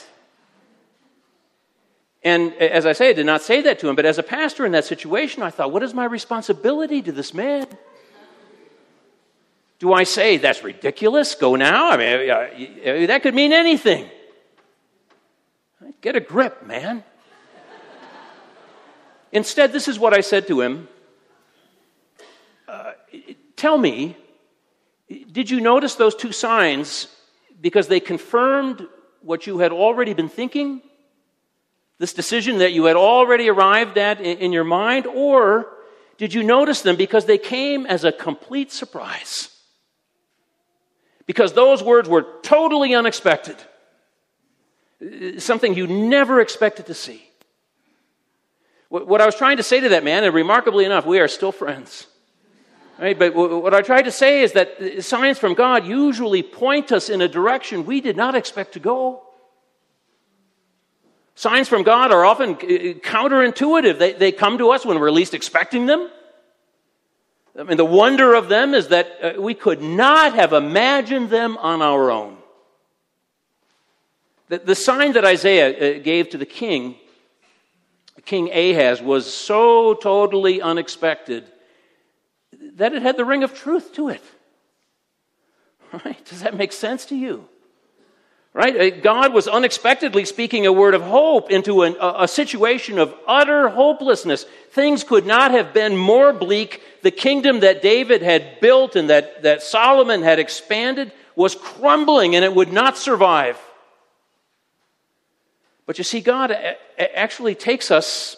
And 2.23 2.53
as 2.53 2.85
I 2.85 2.93
say, 2.93 3.09
I 3.09 3.13
did 3.13 3.25
not 3.25 3.41
say 3.41 3.61
that 3.61 3.79
to 3.79 3.89
him, 3.89 3.95
but 3.95 4.05
as 4.05 4.19
a 4.19 4.23
pastor 4.23 4.65
in 4.65 4.73
that 4.73 4.85
situation, 4.85 5.41
I 5.41 5.49
thought, 5.49 5.71
what 5.71 5.81
is 5.81 5.93
my 5.93 6.05
responsibility 6.05 7.01
to 7.01 7.11
this 7.11 7.33
man? 7.33 7.65
Do 9.79 9.91
I 9.93 10.03
say, 10.03 10.37
that's 10.37 10.63
ridiculous, 10.63 11.33
go 11.33 11.55
now? 11.55 11.89
I 11.89 11.97
mean, 11.97 12.29
uh, 12.29 13.07
that 13.07 13.23
could 13.23 13.33
mean 13.33 13.51
anything. 13.51 14.07
Get 16.01 16.15
a 16.15 16.19
grip, 16.19 16.65
man. 16.65 17.03
Instead, 19.31 19.71
this 19.71 19.87
is 19.87 19.97
what 19.97 20.13
I 20.13 20.21
said 20.21 20.45
to 20.47 20.61
him 20.61 20.87
uh, 22.67 22.91
Tell 23.55 23.77
me, 23.77 24.17
did 25.31 25.49
you 25.49 25.61
notice 25.61 25.95
those 25.95 26.15
two 26.15 26.31
signs 26.31 27.07
because 27.59 27.87
they 27.87 27.99
confirmed 27.99 28.87
what 29.21 29.47
you 29.47 29.59
had 29.59 29.71
already 29.71 30.13
been 30.13 30.29
thinking? 30.29 30.81
This 32.01 32.13
decision 32.13 32.57
that 32.57 32.73
you 32.73 32.85
had 32.85 32.95
already 32.95 33.47
arrived 33.47 33.95
at 33.99 34.19
in, 34.21 34.39
in 34.39 34.51
your 34.51 34.63
mind? 34.63 35.05
Or 35.05 35.67
did 36.17 36.33
you 36.33 36.41
notice 36.41 36.81
them 36.81 36.95
because 36.95 37.25
they 37.25 37.37
came 37.37 37.85
as 37.85 38.03
a 38.03 38.11
complete 38.11 38.71
surprise? 38.71 39.55
Because 41.27 41.53
those 41.53 41.83
words 41.83 42.09
were 42.09 42.25
totally 42.41 42.95
unexpected. 42.95 43.55
Uh, 44.99 45.39
something 45.39 45.75
you 45.75 45.85
never 45.85 46.41
expected 46.41 46.87
to 46.87 46.95
see. 46.95 47.21
What 48.89 49.21
I 49.21 49.27
was 49.27 49.35
trying 49.35 49.57
to 49.57 49.63
say 49.63 49.79
to 49.79 49.89
that 49.89 50.03
man, 50.03 50.23
and 50.23 50.33
remarkably 50.33 50.85
enough, 50.85 51.05
we 51.05 51.19
are 51.19 51.27
still 51.27 51.51
friends. 51.51 52.07
Right? 52.97 53.17
But 53.17 53.35
what 53.35 53.75
I 53.75 53.83
tried 53.83 54.05
to 54.05 54.11
say 54.11 54.41
is 54.41 54.53
that 54.53 54.81
uh, 54.81 55.01
signs 55.03 55.37
from 55.37 55.53
God 55.53 55.85
usually 55.85 56.41
point 56.41 56.91
us 56.91 57.09
in 57.09 57.21
a 57.21 57.27
direction 57.27 57.85
we 57.85 58.01
did 58.01 58.17
not 58.17 58.33
expect 58.33 58.73
to 58.73 58.79
go. 58.79 59.21
Signs 61.41 61.67
from 61.67 61.81
God 61.81 62.11
are 62.11 62.23
often 62.23 62.51
uh, 62.51 62.57
counterintuitive. 62.99 63.97
They, 63.97 64.13
they 64.13 64.31
come 64.31 64.59
to 64.59 64.69
us 64.69 64.85
when 64.85 64.99
we're 64.99 65.09
least 65.09 65.33
expecting 65.33 65.87
them. 65.87 66.07
I 67.57 67.63
mean, 67.63 67.77
the 67.77 67.83
wonder 67.83 68.35
of 68.35 68.47
them 68.47 68.75
is 68.75 68.89
that 68.89 69.07
uh, 69.23 69.41
we 69.41 69.55
could 69.55 69.81
not 69.81 70.35
have 70.35 70.53
imagined 70.53 71.31
them 71.31 71.57
on 71.57 71.81
our 71.81 72.11
own. 72.11 72.37
The, 74.49 74.59
the 74.59 74.75
sign 74.75 75.13
that 75.13 75.25
Isaiah 75.25 75.69
uh, 75.95 75.99
gave 76.03 76.29
to 76.29 76.37
the 76.37 76.45
king, 76.45 76.93
King 78.23 78.51
Ahaz, 78.51 79.01
was 79.01 79.25
so 79.33 79.95
totally 79.95 80.61
unexpected 80.61 81.45
that 82.75 82.93
it 82.93 83.01
had 83.01 83.17
the 83.17 83.25
ring 83.25 83.41
of 83.41 83.55
truth 83.55 83.95
to 83.95 84.09
it. 84.09 84.23
Right? 86.05 86.23
Does 86.23 86.43
that 86.43 86.55
make 86.55 86.71
sense 86.71 87.05
to 87.05 87.15
you? 87.15 87.49
Right? 88.53 88.93
Uh, 88.93 88.99
God 89.01 89.33
was 89.33 89.47
unexpectedly 89.47 90.25
speaking 90.25 90.65
a 90.65 90.73
word 90.73 90.93
of 90.93 91.01
hope 91.01 91.51
into 91.51 91.83
an, 91.83 91.95
a, 92.01 92.23
a 92.23 92.27
situation 92.27 92.99
of 92.99 93.15
utter 93.25 93.69
hopelessness. 93.69 94.45
Things 94.71 95.05
could 95.05 95.25
not 95.25 95.51
have 95.51 95.73
been 95.73 95.95
more 95.95 96.33
bleak. 96.33 96.81
The 97.01 97.11
kingdom 97.11 97.61
that 97.61 97.81
David 97.81 98.21
had 98.21 98.59
built 98.59 98.97
and 98.97 99.09
that, 99.09 99.43
that 99.43 99.63
Solomon 99.63 100.21
had 100.21 100.37
expanded 100.37 101.13
was 101.35 101.55
crumbling 101.55 102.35
and 102.35 102.43
it 102.43 102.53
would 102.53 102.73
not 102.73 102.97
survive. 102.97 103.57
But 105.85 105.97
you 105.97 106.03
see, 106.03 106.19
God 106.19 106.51
actually 106.97 107.55
takes 107.55 107.89
us 107.89 108.35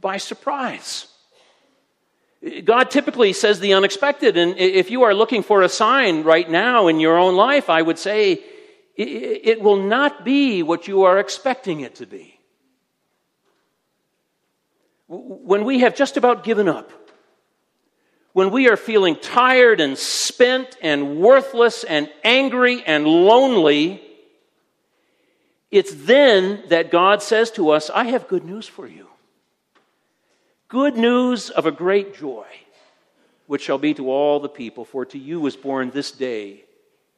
by 0.00 0.16
surprise. 0.16 1.08
God 2.64 2.90
typically 2.90 3.32
says 3.32 3.58
the 3.58 3.74
unexpected, 3.74 4.36
and 4.36 4.56
if 4.58 4.90
you 4.90 5.02
are 5.02 5.14
looking 5.14 5.42
for 5.42 5.62
a 5.62 5.68
sign 5.68 6.22
right 6.22 6.48
now 6.48 6.86
in 6.86 7.00
your 7.00 7.18
own 7.18 7.34
life, 7.34 7.68
I 7.68 7.82
would 7.82 7.98
say 7.98 8.42
it 8.96 9.60
will 9.60 9.82
not 9.82 10.24
be 10.24 10.62
what 10.62 10.88
you 10.88 11.02
are 11.02 11.18
expecting 11.18 11.80
it 11.80 11.96
to 11.96 12.06
be. 12.06 12.38
When 15.08 15.64
we 15.64 15.80
have 15.80 15.94
just 15.94 16.16
about 16.16 16.44
given 16.44 16.68
up, 16.68 16.90
when 18.32 18.50
we 18.50 18.68
are 18.68 18.76
feeling 18.76 19.16
tired 19.16 19.80
and 19.80 19.96
spent 19.96 20.76
and 20.82 21.18
worthless 21.18 21.84
and 21.84 22.10
angry 22.24 22.82
and 22.84 23.06
lonely, 23.06 24.02
it's 25.70 25.94
then 25.94 26.62
that 26.68 26.90
God 26.90 27.22
says 27.22 27.50
to 27.52 27.70
us, 27.70 27.88
I 27.88 28.04
have 28.04 28.28
good 28.28 28.44
news 28.44 28.66
for 28.66 28.86
you. 28.86 29.08
Good 30.68 30.96
news 30.96 31.48
of 31.48 31.64
a 31.64 31.72
great 31.72 32.14
joy, 32.14 32.46
which 33.46 33.62
shall 33.62 33.78
be 33.78 33.94
to 33.94 34.10
all 34.10 34.40
the 34.40 34.48
people, 34.48 34.84
for 34.84 35.06
to 35.06 35.18
you 35.18 35.40
was 35.40 35.56
born 35.56 35.90
this 35.90 36.10
day 36.10 36.65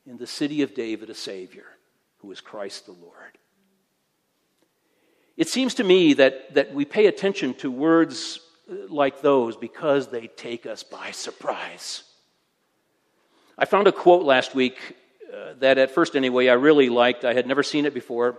in 0.08 0.16
the 0.16 0.26
city 0.26 0.62
of 0.62 0.74
David 0.74 1.10
a 1.10 1.14
Savior, 1.14 1.66
who 2.18 2.30
is 2.32 2.40
Christ 2.40 2.86
the 2.86 2.92
Lord. 2.92 3.38
It 5.36 5.48
seems 5.48 5.74
to 5.74 5.84
me 5.84 6.14
that, 6.14 6.54
that 6.54 6.74
we 6.74 6.84
pay 6.84 7.06
attention 7.06 7.54
to 7.54 7.70
words 7.70 8.40
like 8.88 9.20
those 9.22 9.56
because 9.56 10.08
they 10.08 10.26
take 10.26 10.66
us 10.66 10.82
by 10.82 11.10
surprise. 11.10 12.02
I 13.56 13.64
found 13.64 13.86
a 13.86 13.92
quote 13.92 14.24
last 14.24 14.54
week 14.54 14.96
uh, 15.32 15.54
that, 15.60 15.78
at 15.78 15.90
first 15.90 16.16
anyway, 16.16 16.48
I 16.48 16.54
really 16.54 16.88
liked. 16.88 17.24
I 17.24 17.34
had 17.34 17.46
never 17.46 17.62
seen 17.62 17.86
it 17.86 17.94
before. 17.94 18.38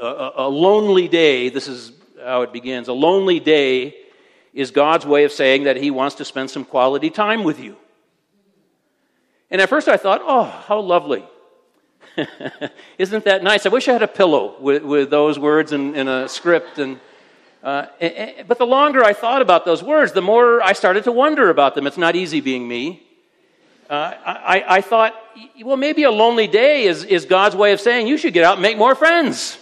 Uh, 0.00 0.30
a, 0.36 0.46
a 0.46 0.48
lonely 0.48 1.08
day, 1.08 1.48
this 1.48 1.68
is 1.68 1.92
how 2.22 2.42
it 2.42 2.52
begins. 2.52 2.88
A 2.88 2.92
lonely 2.92 3.40
day 3.40 3.94
is 4.52 4.70
God's 4.70 5.06
way 5.06 5.24
of 5.24 5.32
saying 5.32 5.64
that 5.64 5.76
He 5.76 5.90
wants 5.90 6.16
to 6.16 6.24
spend 6.24 6.50
some 6.50 6.64
quality 6.64 7.10
time 7.10 7.44
with 7.44 7.60
you. 7.60 7.76
And 9.50 9.60
at 9.60 9.68
first 9.68 9.88
I 9.88 9.96
thought, 9.96 10.22
oh, 10.24 10.44
how 10.44 10.80
lovely. 10.80 11.24
Isn't 12.98 13.24
that 13.24 13.42
nice? 13.42 13.66
I 13.66 13.68
wish 13.68 13.88
I 13.88 13.92
had 13.92 14.02
a 14.02 14.08
pillow 14.08 14.56
with, 14.60 14.82
with 14.82 15.10
those 15.10 15.38
words 15.38 15.72
in, 15.72 15.96
a 16.08 16.28
script. 16.28 16.78
And, 16.78 17.00
uh, 17.62 17.86
and, 18.00 18.46
but 18.46 18.58
the 18.58 18.66
longer 18.66 19.02
I 19.04 19.12
thought 19.12 19.42
about 19.42 19.64
those 19.64 19.82
words, 19.82 20.12
the 20.12 20.22
more 20.22 20.62
I 20.62 20.72
started 20.72 21.04
to 21.04 21.12
wonder 21.12 21.50
about 21.50 21.74
them. 21.74 21.86
It's 21.86 21.98
not 21.98 22.16
easy 22.16 22.40
being 22.40 22.66
me. 22.66 23.02
Uh, 23.88 24.14
I, 24.24 24.64
I, 24.68 24.80
thought, 24.82 25.14
well, 25.64 25.76
maybe 25.76 26.04
a 26.04 26.12
lonely 26.12 26.46
day 26.46 26.84
is, 26.84 27.02
is 27.02 27.24
God's 27.24 27.56
way 27.56 27.72
of 27.72 27.80
saying 27.80 28.06
you 28.06 28.18
should 28.18 28.32
get 28.32 28.44
out 28.44 28.54
and 28.54 28.62
make 28.62 28.78
more 28.78 28.94
friends. 28.94 29.58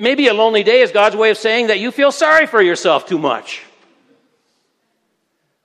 Maybe 0.00 0.26
a 0.26 0.34
lonely 0.34 0.64
day 0.64 0.80
is 0.80 0.90
God's 0.90 1.14
way 1.14 1.30
of 1.30 1.36
saying 1.36 1.68
that 1.68 1.78
you 1.78 1.92
feel 1.92 2.10
sorry 2.10 2.46
for 2.46 2.60
yourself 2.60 3.06
too 3.06 3.18
much. 3.18 3.62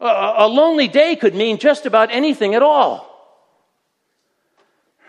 A 0.03 0.47
lonely 0.47 0.87
day 0.87 1.15
could 1.15 1.35
mean 1.35 1.59
just 1.59 1.85
about 1.85 2.09
anything 2.11 2.55
at 2.55 2.63
all. 2.63 3.07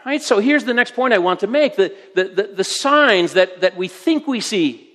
Right? 0.05 0.22
So 0.22 0.38
here's 0.38 0.64
the 0.64 0.74
next 0.74 0.94
point 0.94 1.14
I 1.14 1.18
want 1.18 1.40
to 1.40 1.46
make 1.46 1.76
the, 1.76 1.94
the, 2.14 2.24
the, 2.24 2.42
the, 2.57 2.64
signs 2.64 3.35
that, 3.35 3.62
that 3.62 3.76
we 3.76 3.88
think 3.88 4.26
we 4.26 4.40
see 4.40 4.92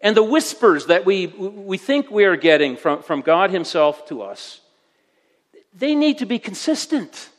and 0.00 0.16
the 0.16 0.22
whispers 0.22 0.86
that 0.86 1.04
we, 1.04 1.26
we 1.26 1.78
think 1.78 2.10
we 2.10 2.24
are 2.24 2.36
getting 2.36 2.76
from, 2.76 3.02
from 3.02 3.22
God 3.22 3.50
Himself 3.50 4.06
to 4.06 4.22
us, 4.22 4.60
they 5.74 5.94
need 5.94 6.18
to 6.18 6.26
be 6.26 6.38
consistent 6.38 7.30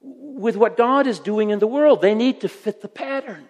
with 0.00 0.56
what 0.56 0.76
God 0.76 1.06
is 1.06 1.20
doing 1.20 1.50
in 1.50 1.58
the 1.58 1.66
world. 1.66 2.00
They 2.00 2.14
need 2.14 2.40
to 2.40 2.48
fit 2.48 2.82
the 2.82 2.88
pattern. 2.88 3.46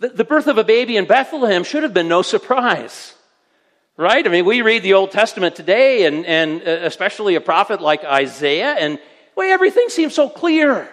The, 0.00 0.08
the 0.08 0.24
birth 0.24 0.46
of 0.46 0.58
a 0.58 0.64
baby 0.64 0.96
in 0.96 1.04
Bethlehem 1.04 1.62
should 1.62 1.82
have 1.82 1.94
been 1.94 2.08
no 2.08 2.22
surprise. 2.22 3.13
Right? 3.96 4.26
I 4.26 4.30
mean, 4.30 4.44
we 4.44 4.62
read 4.62 4.82
the 4.82 4.94
Old 4.94 5.12
Testament 5.12 5.54
today, 5.54 6.06
and, 6.06 6.26
and 6.26 6.62
uh, 6.62 6.80
especially 6.82 7.36
a 7.36 7.40
prophet 7.40 7.80
like 7.80 8.04
Isaiah, 8.04 8.74
and 8.78 8.98
well, 9.36 9.52
everything 9.52 9.88
seems 9.88 10.14
so 10.14 10.28
clear 10.28 10.88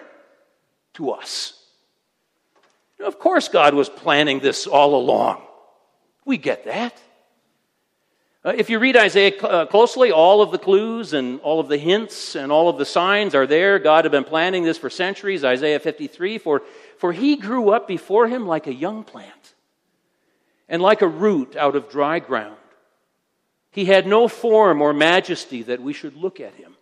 to 0.94 1.10
us. 1.10 1.58
Of 3.00 3.18
course, 3.18 3.48
God 3.48 3.74
was 3.74 3.88
planning 3.88 4.38
this 4.38 4.66
all 4.66 4.94
along. 4.94 5.42
We 6.24 6.38
get 6.38 6.64
that. 6.66 6.96
Uh, 8.44 8.54
if 8.56 8.70
you 8.70 8.78
read 8.80 8.96
Isaiah 8.96 9.36
uh, 9.40 9.66
closely, 9.66 10.10
all 10.10 10.42
of 10.42 10.50
the 10.50 10.58
clues 10.58 11.12
and 11.12 11.40
all 11.40 11.60
of 11.60 11.68
the 11.68 11.78
hints 11.78 12.34
and 12.34 12.50
all 12.50 12.68
of 12.68 12.76
the 12.76 12.84
signs 12.84 13.36
are 13.36 13.46
there. 13.46 13.78
God 13.78 14.04
had 14.04 14.10
been 14.10 14.24
planning 14.24 14.64
this 14.64 14.78
for 14.78 14.90
centuries. 14.90 15.44
Isaiah 15.44 15.78
53 15.78 16.38
For, 16.38 16.62
for 16.98 17.12
he 17.12 17.36
grew 17.36 17.70
up 17.70 17.86
before 17.86 18.26
him 18.26 18.46
like 18.46 18.66
a 18.66 18.74
young 18.74 19.04
plant 19.04 19.54
and 20.68 20.82
like 20.82 21.02
a 21.02 21.08
root 21.08 21.54
out 21.54 21.76
of 21.76 21.88
dry 21.88 22.18
ground. 22.18 22.56
He 23.72 23.86
had 23.86 24.06
no 24.06 24.28
form 24.28 24.80
or 24.80 24.92
majesty 24.92 25.62
that 25.64 25.82
we 25.82 25.92
should 25.94 26.14
look 26.14 26.38
at 26.38 26.54
him, 26.54 26.76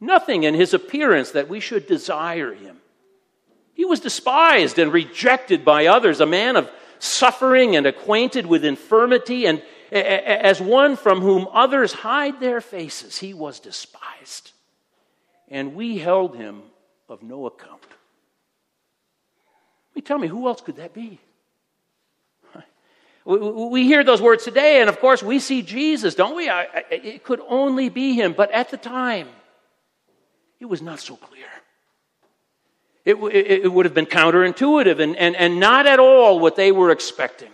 nothing 0.00 0.42
in 0.42 0.54
his 0.54 0.74
appearance 0.74 1.30
that 1.30 1.48
we 1.48 1.60
should 1.60 1.86
desire 1.86 2.52
him. 2.52 2.76
He 3.74 3.84
was 3.84 4.00
despised 4.00 4.78
and 4.78 4.92
rejected 4.92 5.64
by 5.64 5.86
others, 5.86 6.20
a 6.20 6.26
man 6.26 6.56
of 6.56 6.70
suffering 6.98 7.76
and 7.76 7.86
acquainted 7.86 8.44
with 8.44 8.64
infirmity, 8.64 9.46
and 9.46 9.62
as 9.92 10.60
one 10.60 10.96
from 10.96 11.20
whom 11.20 11.48
others 11.52 11.92
hide 11.92 12.40
their 12.40 12.60
faces, 12.60 13.18
he 13.18 13.32
was 13.32 13.60
despised. 13.60 14.52
And 15.48 15.74
we 15.74 15.98
held 15.98 16.36
him 16.36 16.62
of 17.08 17.22
no 17.22 17.46
account. 17.46 17.82
You 19.94 20.02
tell 20.02 20.18
me, 20.18 20.28
who 20.28 20.46
else 20.46 20.60
could 20.60 20.76
that 20.76 20.92
be? 20.92 21.20
We 23.24 23.84
hear 23.84 24.02
those 24.02 24.22
words 24.22 24.44
today, 24.44 24.80
and 24.80 24.88
of 24.88 24.98
course, 24.98 25.22
we 25.22 25.40
see 25.40 25.62
Jesus, 25.62 26.14
don't 26.14 26.34
we? 26.34 26.50
It 26.90 27.22
could 27.22 27.40
only 27.48 27.88
be 27.88 28.14
him, 28.14 28.32
but 28.32 28.50
at 28.50 28.70
the 28.70 28.76
time, 28.76 29.28
it 30.58 30.66
was 30.66 30.80
not 30.80 31.00
so 31.00 31.16
clear. 31.16 31.46
It, 33.04 33.14
it, 33.16 33.64
it 33.64 33.72
would 33.72 33.86
have 33.86 33.94
been 33.94 34.06
counterintuitive 34.06 35.00
and, 35.00 35.16
and, 35.16 35.36
and 35.36 35.58
not 35.58 35.86
at 35.86 35.98
all 35.98 36.38
what 36.38 36.56
they 36.56 36.72
were 36.72 36.90
expecting. 36.90 37.50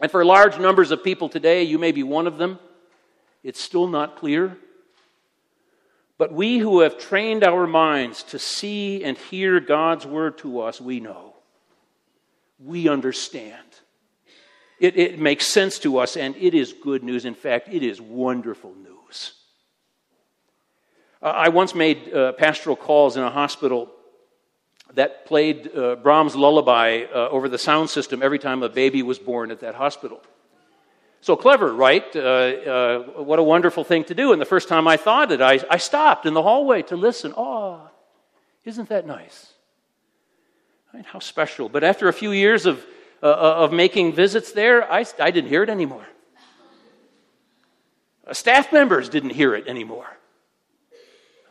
And 0.00 0.10
for 0.10 0.24
large 0.24 0.58
numbers 0.58 0.90
of 0.90 1.04
people 1.04 1.28
today, 1.28 1.62
you 1.62 1.78
may 1.78 1.92
be 1.92 2.02
one 2.02 2.26
of 2.26 2.38
them, 2.38 2.58
it's 3.42 3.60
still 3.60 3.86
not 3.86 4.16
clear. 4.16 4.56
But 6.18 6.32
we 6.32 6.58
who 6.58 6.80
have 6.80 6.98
trained 6.98 7.42
our 7.42 7.66
minds 7.66 8.22
to 8.24 8.38
see 8.38 9.02
and 9.02 9.16
hear 9.16 9.60
God's 9.60 10.06
word 10.06 10.38
to 10.38 10.60
us, 10.60 10.80
we 10.80 11.00
know. 11.00 11.34
We 12.58 12.88
understand. 12.88 13.58
It, 14.82 14.98
it 14.98 15.18
makes 15.20 15.46
sense 15.46 15.78
to 15.78 15.98
us, 15.98 16.16
and 16.16 16.34
it 16.34 16.54
is 16.54 16.72
good 16.72 17.04
news. 17.04 17.24
In 17.24 17.34
fact, 17.34 17.68
it 17.68 17.84
is 17.84 18.00
wonderful 18.00 18.74
news. 18.74 19.34
Uh, 21.22 21.26
I 21.26 21.50
once 21.50 21.72
made 21.72 22.12
uh, 22.12 22.32
pastoral 22.32 22.74
calls 22.74 23.16
in 23.16 23.22
a 23.22 23.30
hospital 23.30 23.88
that 24.94 25.24
played 25.24 25.70
uh, 25.72 25.94
Brahms' 25.94 26.34
lullaby 26.34 27.04
uh, 27.04 27.28
over 27.28 27.48
the 27.48 27.58
sound 27.58 27.90
system 27.90 28.24
every 28.24 28.40
time 28.40 28.64
a 28.64 28.68
baby 28.68 29.04
was 29.04 29.20
born 29.20 29.52
at 29.52 29.60
that 29.60 29.76
hospital. 29.76 30.20
So 31.20 31.36
clever, 31.36 31.72
right? 31.72 32.04
Uh, 32.16 32.18
uh, 32.18 32.98
what 33.22 33.38
a 33.38 33.44
wonderful 33.44 33.84
thing 33.84 34.02
to 34.06 34.16
do. 34.16 34.32
And 34.32 34.42
the 34.42 34.46
first 34.46 34.68
time 34.68 34.88
I 34.88 34.96
thought 34.96 35.30
it, 35.30 35.40
I, 35.40 35.60
I 35.70 35.76
stopped 35.76 36.26
in 36.26 36.34
the 36.34 36.42
hallway 36.42 36.82
to 36.82 36.96
listen. 36.96 37.32
Oh, 37.36 37.88
Isn't 38.64 38.88
that 38.88 39.06
nice? 39.06 39.52
How 41.04 41.20
special. 41.20 41.68
But 41.68 41.84
after 41.84 42.08
a 42.08 42.12
few 42.12 42.32
years 42.32 42.66
of, 42.66 42.84
uh, 43.22 43.26
uh 43.26 43.54
of 43.64 43.72
making 43.72 44.12
visits 44.12 44.52
there, 44.52 44.90
I, 44.90 45.04
I 45.18 45.30
didn't 45.30 45.50
hear 45.50 45.62
it 45.62 45.70
anymore. 45.70 46.06
Uh, 48.26 48.34
staff 48.34 48.72
members 48.72 49.08
didn't 49.08 49.30
hear 49.30 49.54
it 49.54 49.66
anymore. 49.66 50.06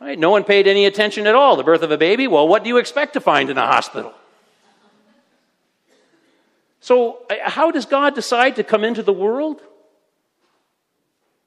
Right? 0.00 0.18
No 0.18 0.30
one 0.30 0.42
paid 0.42 0.66
any 0.66 0.86
attention 0.86 1.26
at 1.26 1.34
all. 1.34 1.56
The 1.56 1.62
birth 1.62 1.82
of 1.82 1.90
a 1.92 1.98
baby, 1.98 2.26
well, 2.26 2.48
what 2.48 2.64
do 2.64 2.68
you 2.68 2.78
expect 2.78 3.12
to 3.12 3.20
find 3.20 3.50
in 3.50 3.58
a 3.58 3.66
hospital? 3.66 4.12
So, 6.80 7.24
how 7.44 7.70
does 7.70 7.86
God 7.86 8.16
decide 8.16 8.56
to 8.56 8.64
come 8.64 8.82
into 8.82 9.04
the 9.04 9.12
world? 9.12 9.62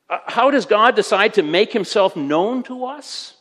Uh, 0.10 0.20
how 0.28 0.52
does 0.52 0.66
God 0.66 0.96
decide 0.96 1.34
to 1.34 1.44
make 1.44 1.74
himself 1.74 2.16
known 2.16 2.64
to 2.64 2.86
us? 2.86 3.35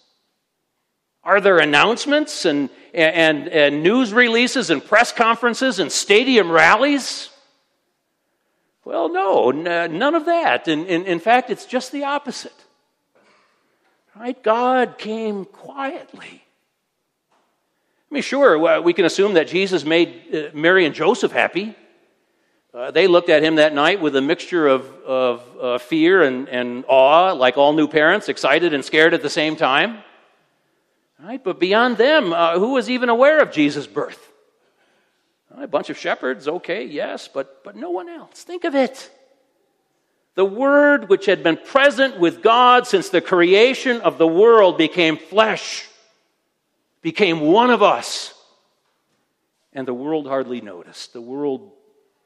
Are 1.25 1.41
there 1.41 1.59
announcements 1.59 2.45
and, 2.45 2.69
and, 2.93 3.49
and 3.49 3.83
news 3.83 4.13
releases 4.13 4.69
and 4.69 4.85
press 4.85 5.11
conferences 5.11 5.79
and 5.79 5.91
stadium 5.91 6.51
rallies? 6.51 7.31
Well, 8.85 9.09
no, 9.09 9.51
n- 9.51 9.99
none 9.99 10.15
of 10.15 10.27
that. 10.27 10.69
In, 10.69 10.85
in, 10.85 11.07
in 11.07 11.19
fact, 11.21 11.49
it's 11.49 11.65
just 11.65 11.93
the 11.93 12.05
opposite. 12.05 12.53
Right? 14.15 14.41
God 14.43 14.99
came 14.99 15.47
quietly. 15.47 16.45
I 17.33 18.15
mean, 18.15 18.23
sure, 18.23 18.81
we 18.81 18.93
can 18.93 19.07
assume 19.07 19.35
that 19.35 19.49
Jesus 19.49 19.85
made 19.85 20.23
uh, 20.33 20.57
Mary 20.57 20.85
and 20.85 20.95
Joseph 20.95 21.33
happy. 21.33 21.75
Uh, 22.73 22.91
they 22.91 23.07
looked 23.07 23.29
at 23.29 23.43
him 23.43 23.57
that 23.57 23.73
night 23.73 24.01
with 24.01 24.15
a 24.15 24.21
mixture 24.21 24.69
of, 24.69 24.87
of 25.05 25.43
uh, 25.61 25.79
fear 25.79 26.23
and, 26.23 26.49
and 26.49 26.85
awe, 26.87 27.33
like 27.33 27.57
all 27.57 27.73
new 27.73 27.89
parents, 27.89 28.29
excited 28.29 28.75
and 28.75 28.85
scared 28.85 29.15
at 29.15 29.23
the 29.23 29.31
same 29.31 29.57
time. 29.57 30.03
Right? 31.25 31.43
But 31.43 31.59
beyond 31.59 31.97
them, 31.97 32.35
uh, 32.35 32.59
who 32.59 32.73
was 32.73 32.91
even 32.91 33.09
aware 33.09 33.41
of 33.41 33.51
Jesus' 33.51 33.87
birth? 33.87 34.31
A 35.57 35.67
bunch 35.67 35.89
of 35.89 35.97
shepherds, 35.97 36.47
okay, 36.47 36.85
yes, 36.85 37.29
but, 37.29 37.65
but 37.65 37.77
no 37.77 37.91
one 37.91 38.11
else. 38.11 38.43
Think 38.43 38.65
of 38.65 38.75
it. 38.75 39.11
The 40.35 40.45
Word, 40.45 41.09
which 41.09 41.25
had 41.25 41.43
been 41.43 41.57
present 41.57 42.19
with 42.19 42.43
God 42.43 42.87
since 42.87 43.09
the 43.09 43.23
creation 43.23 44.03
of 44.03 44.19
the 44.19 44.27
world, 44.27 44.77
became 44.77 45.17
flesh, 45.17 45.89
became 47.01 47.41
one 47.41 47.71
of 47.71 47.83
us. 47.83 48.35
And 49.73 49.89
the 49.89 49.95
world 49.95 50.27
hardly 50.27 50.61
noticed. 50.61 51.15
The 51.15 51.23
world 51.23 51.73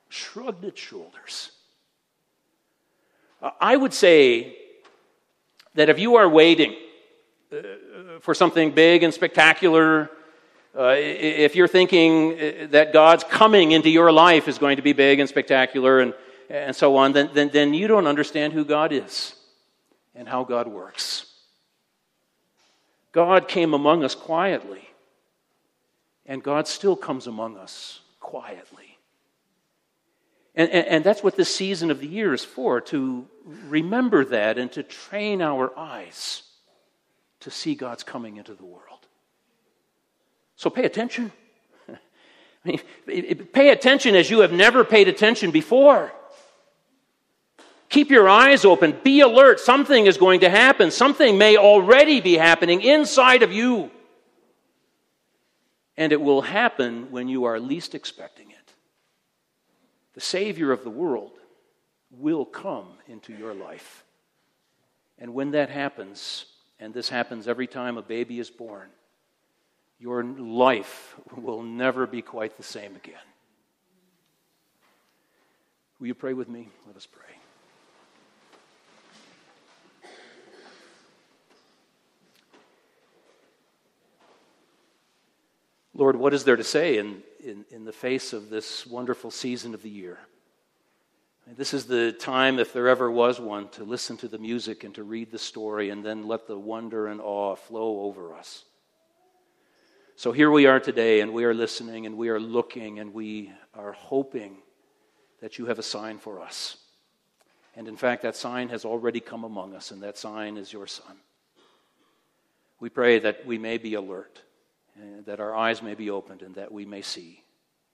shrugged 0.09 0.65
its 0.65 0.81
shoulders. 0.81 1.53
I 3.61 3.77
would 3.77 3.95
say 3.95 4.57
that 5.75 5.89
if 5.89 6.01
you 6.01 6.17
are 6.17 6.29
waiting 6.29 6.73
uh, 6.73 6.88
for 8.21 8.35
something 8.35 8.73
big 8.73 9.03
and 9.03 9.13
spectacular, 9.13 10.11
uh, 10.77 10.95
if 10.97 11.57
you're 11.57 11.69
thinking 11.69 12.33
uh, 12.33 12.67
that 12.71 12.93
God's 12.93 13.25
coming 13.25 13.73
into 13.73 13.91
your 13.91 14.13
life 14.13 14.49
is 14.49 14.59
going 14.59 14.77
to 14.77 14.83
be 14.83 14.93
big 14.93 15.19
and 15.19 15.29
spectacular 15.29 16.01
and, 16.01 16.15
and 16.51 16.77
so 16.77 16.97
on, 16.97 17.13
then, 17.13 17.31
then, 17.33 17.51
then 17.53 17.75
you 17.75 17.89
don't 17.89 18.07
understand 18.07 18.53
who 18.53 18.65
God 18.65 18.93
is 18.93 19.35
and 20.15 20.29
how 20.29 20.45
God 20.45 20.69
works. 20.69 21.27
God 23.13 23.49
came 23.49 23.73
among 23.73 24.05
us 24.05 24.15
quietly, 24.15 24.87
and 26.27 26.43
God 26.43 26.69
still 26.69 26.97
comes 26.97 27.27
among 27.27 27.57
us 27.57 28.01
quietly. 28.21 28.99
And, 30.55 30.71
and, 30.71 30.87
and, 30.87 31.05
that's 31.05 31.23
what 31.23 31.37
this 31.37 31.55
season 31.55 31.91
of 31.91 32.01
the 32.01 32.07
year 32.07 32.35
is 32.35 32.45
for 32.45 32.81
to 32.83 33.27
remember 33.45 34.25
that 34.27 34.59
and 34.59 34.71
to 34.73 34.83
train 34.83 35.41
our 35.41 35.77
eyes 35.79 36.43
to 37.49 37.55
see 37.55 37.75
God's 37.75 38.03
coming 38.03 38.37
into 38.37 38.55
the 38.55 38.65
world. 38.65 39.07
So 40.57 40.69
pay 40.69 40.85
attention. 40.85 41.33
I 41.89 41.99
mean, 43.07 43.47
pay 43.55 43.71
attention 43.71 44.15
as 44.15 44.29
you 44.29 44.41
have 44.41 44.53
never 44.53 44.85
paid 44.85 45.09
attention 45.09 45.51
before. 45.51 46.13
Keep 47.89 48.11
your 48.11 48.29
eyes 48.29 48.67
open. 48.67 48.99
Be 49.03 49.23
alert. 49.23 49.61
Something 49.61 50.05
is 50.05 50.19
going 50.19 50.41
to 50.41 50.51
happen. 50.51 50.91
Something 50.91 51.39
may 51.39 51.57
already 51.57 52.21
be 52.21 52.35
happening 52.35 52.83
inside 52.83 53.43
of 53.43 53.51
you. 53.51 53.91
And 55.97 56.13
it 56.13 56.21
will 56.21 56.43
happen 56.43 57.11
when 57.11 57.29
you 57.29 57.45
are 57.45 57.59
least 57.59 57.95
expecting 57.95 58.51
it. 58.51 58.75
The 60.13 60.21
Savior 60.21 60.71
of 60.71 60.85
the 60.85 60.91
world 60.91 61.33
will 62.11 62.45
come 62.45 62.89
into 63.07 63.33
your 63.33 63.55
life. 63.55 64.05
And 65.19 65.33
when 65.33 65.53
that 65.53 65.71
happens, 65.71 66.45
and 66.81 66.95
this 66.95 67.09
happens 67.09 67.49
every 67.49 67.67
time 67.67 67.97
a 67.97 68.03
baby 68.03 68.39
is 68.39 68.51
born, 68.51 68.89
your 69.99 70.23
life 70.23 71.17
will 71.37 71.63
never 71.63 72.07
be 72.07 72.23
quite 72.23 72.57
the 72.57 72.63
same 72.63 72.95
again. 72.95 73.17
Will 75.99 76.07
you 76.07 76.15
pray 76.15 76.33
with 76.33 76.49
me? 76.49 76.69
Let 76.87 76.97
us 76.97 77.07
pray. 77.07 77.25
Lord, 85.95 86.15
what 86.15 86.33
is 86.33 86.45
there 86.45 86.55
to 86.55 86.63
say 86.63 86.99
in, 86.99 87.23
in, 87.43 87.65
in, 87.71 87.85
the 87.85 87.93
face 87.93 88.33
of 88.33 88.51
this 88.51 88.87
wonderful 88.87 89.33
season 89.33 89.75
of 89.75 89.83
the 89.83 89.91
year? 89.91 90.21
This 91.57 91.73
is 91.73 91.87
the 91.87 92.13
time, 92.13 92.59
if 92.59 92.75
there 92.75 92.89
ever 92.89 93.11
was 93.11 93.41
one, 93.41 93.69
to 93.71 93.83
listen 93.83 94.19
to 94.19 94.29
the 94.29 94.39
music 94.39 94.85
and 94.85 94.95
to 94.97 95.03
read 95.03 95.31
the 95.31 95.39
story 95.39 95.89
and 95.89 96.05
then 96.05 96.29
let 96.29 96.47
the 96.47 96.59
wonder 96.59 97.07
and 97.07 97.23
awe 97.23 97.55
flow 97.55 98.03
over 98.03 98.35
us. 98.35 98.65
So 100.15 100.31
here 100.31 100.51
we 100.51 100.67
are 100.67 100.79
today, 100.79 101.21
and 101.21 101.33
we 101.33 101.45
are 101.45 101.55
listening, 101.55 102.05
and 102.05 102.19
we 102.19 102.29
are 102.29 102.39
looking, 102.39 102.99
and 102.99 103.15
we 103.15 103.51
are 103.73 103.93
hoping 103.93 104.59
that 105.41 105.59
you 105.59 105.67
have 105.67 105.79
a 105.79 105.83
sign 105.83 106.19
for 106.19 106.41
us. 106.41 106.77
And 107.77 107.89
in 107.89 107.97
fact, 107.97 108.23
that 108.23 108.37
sign 108.37 108.69
has 108.69 108.85
already 108.85 109.21
come 109.21 109.45
among 109.45 109.75
us, 109.75 109.91
and 109.91 110.03
that 110.03 110.19
sign 110.19 110.59
is 110.59 110.73
your 110.73 110.87
Son. 110.87 111.17
We 112.79 112.91
pray 112.91 113.21
that 113.21 113.47
we 113.47 113.57
may 113.57 113.79
be 113.79 113.95
alert, 113.95 114.43
that 115.25 115.41
our 115.41 115.55
eyes 115.57 115.83
may 115.83 115.95
be 115.95 116.11
opened, 116.11 116.43
and 116.43 116.57
that 116.57 116.73
we 116.73 116.85
may 116.85 117.01
see 117.01 117.43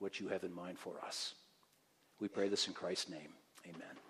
what 0.01 0.19
you 0.19 0.29
have 0.29 0.43
in 0.43 0.53
mind 0.53 0.79
for 0.79 0.95
us. 1.07 1.35
We 2.19 2.29
pray 2.29 2.49
this 2.49 2.67
in 2.67 2.75
Christ's 2.75 3.11
name. 3.11 3.33
Amen. 3.67 4.04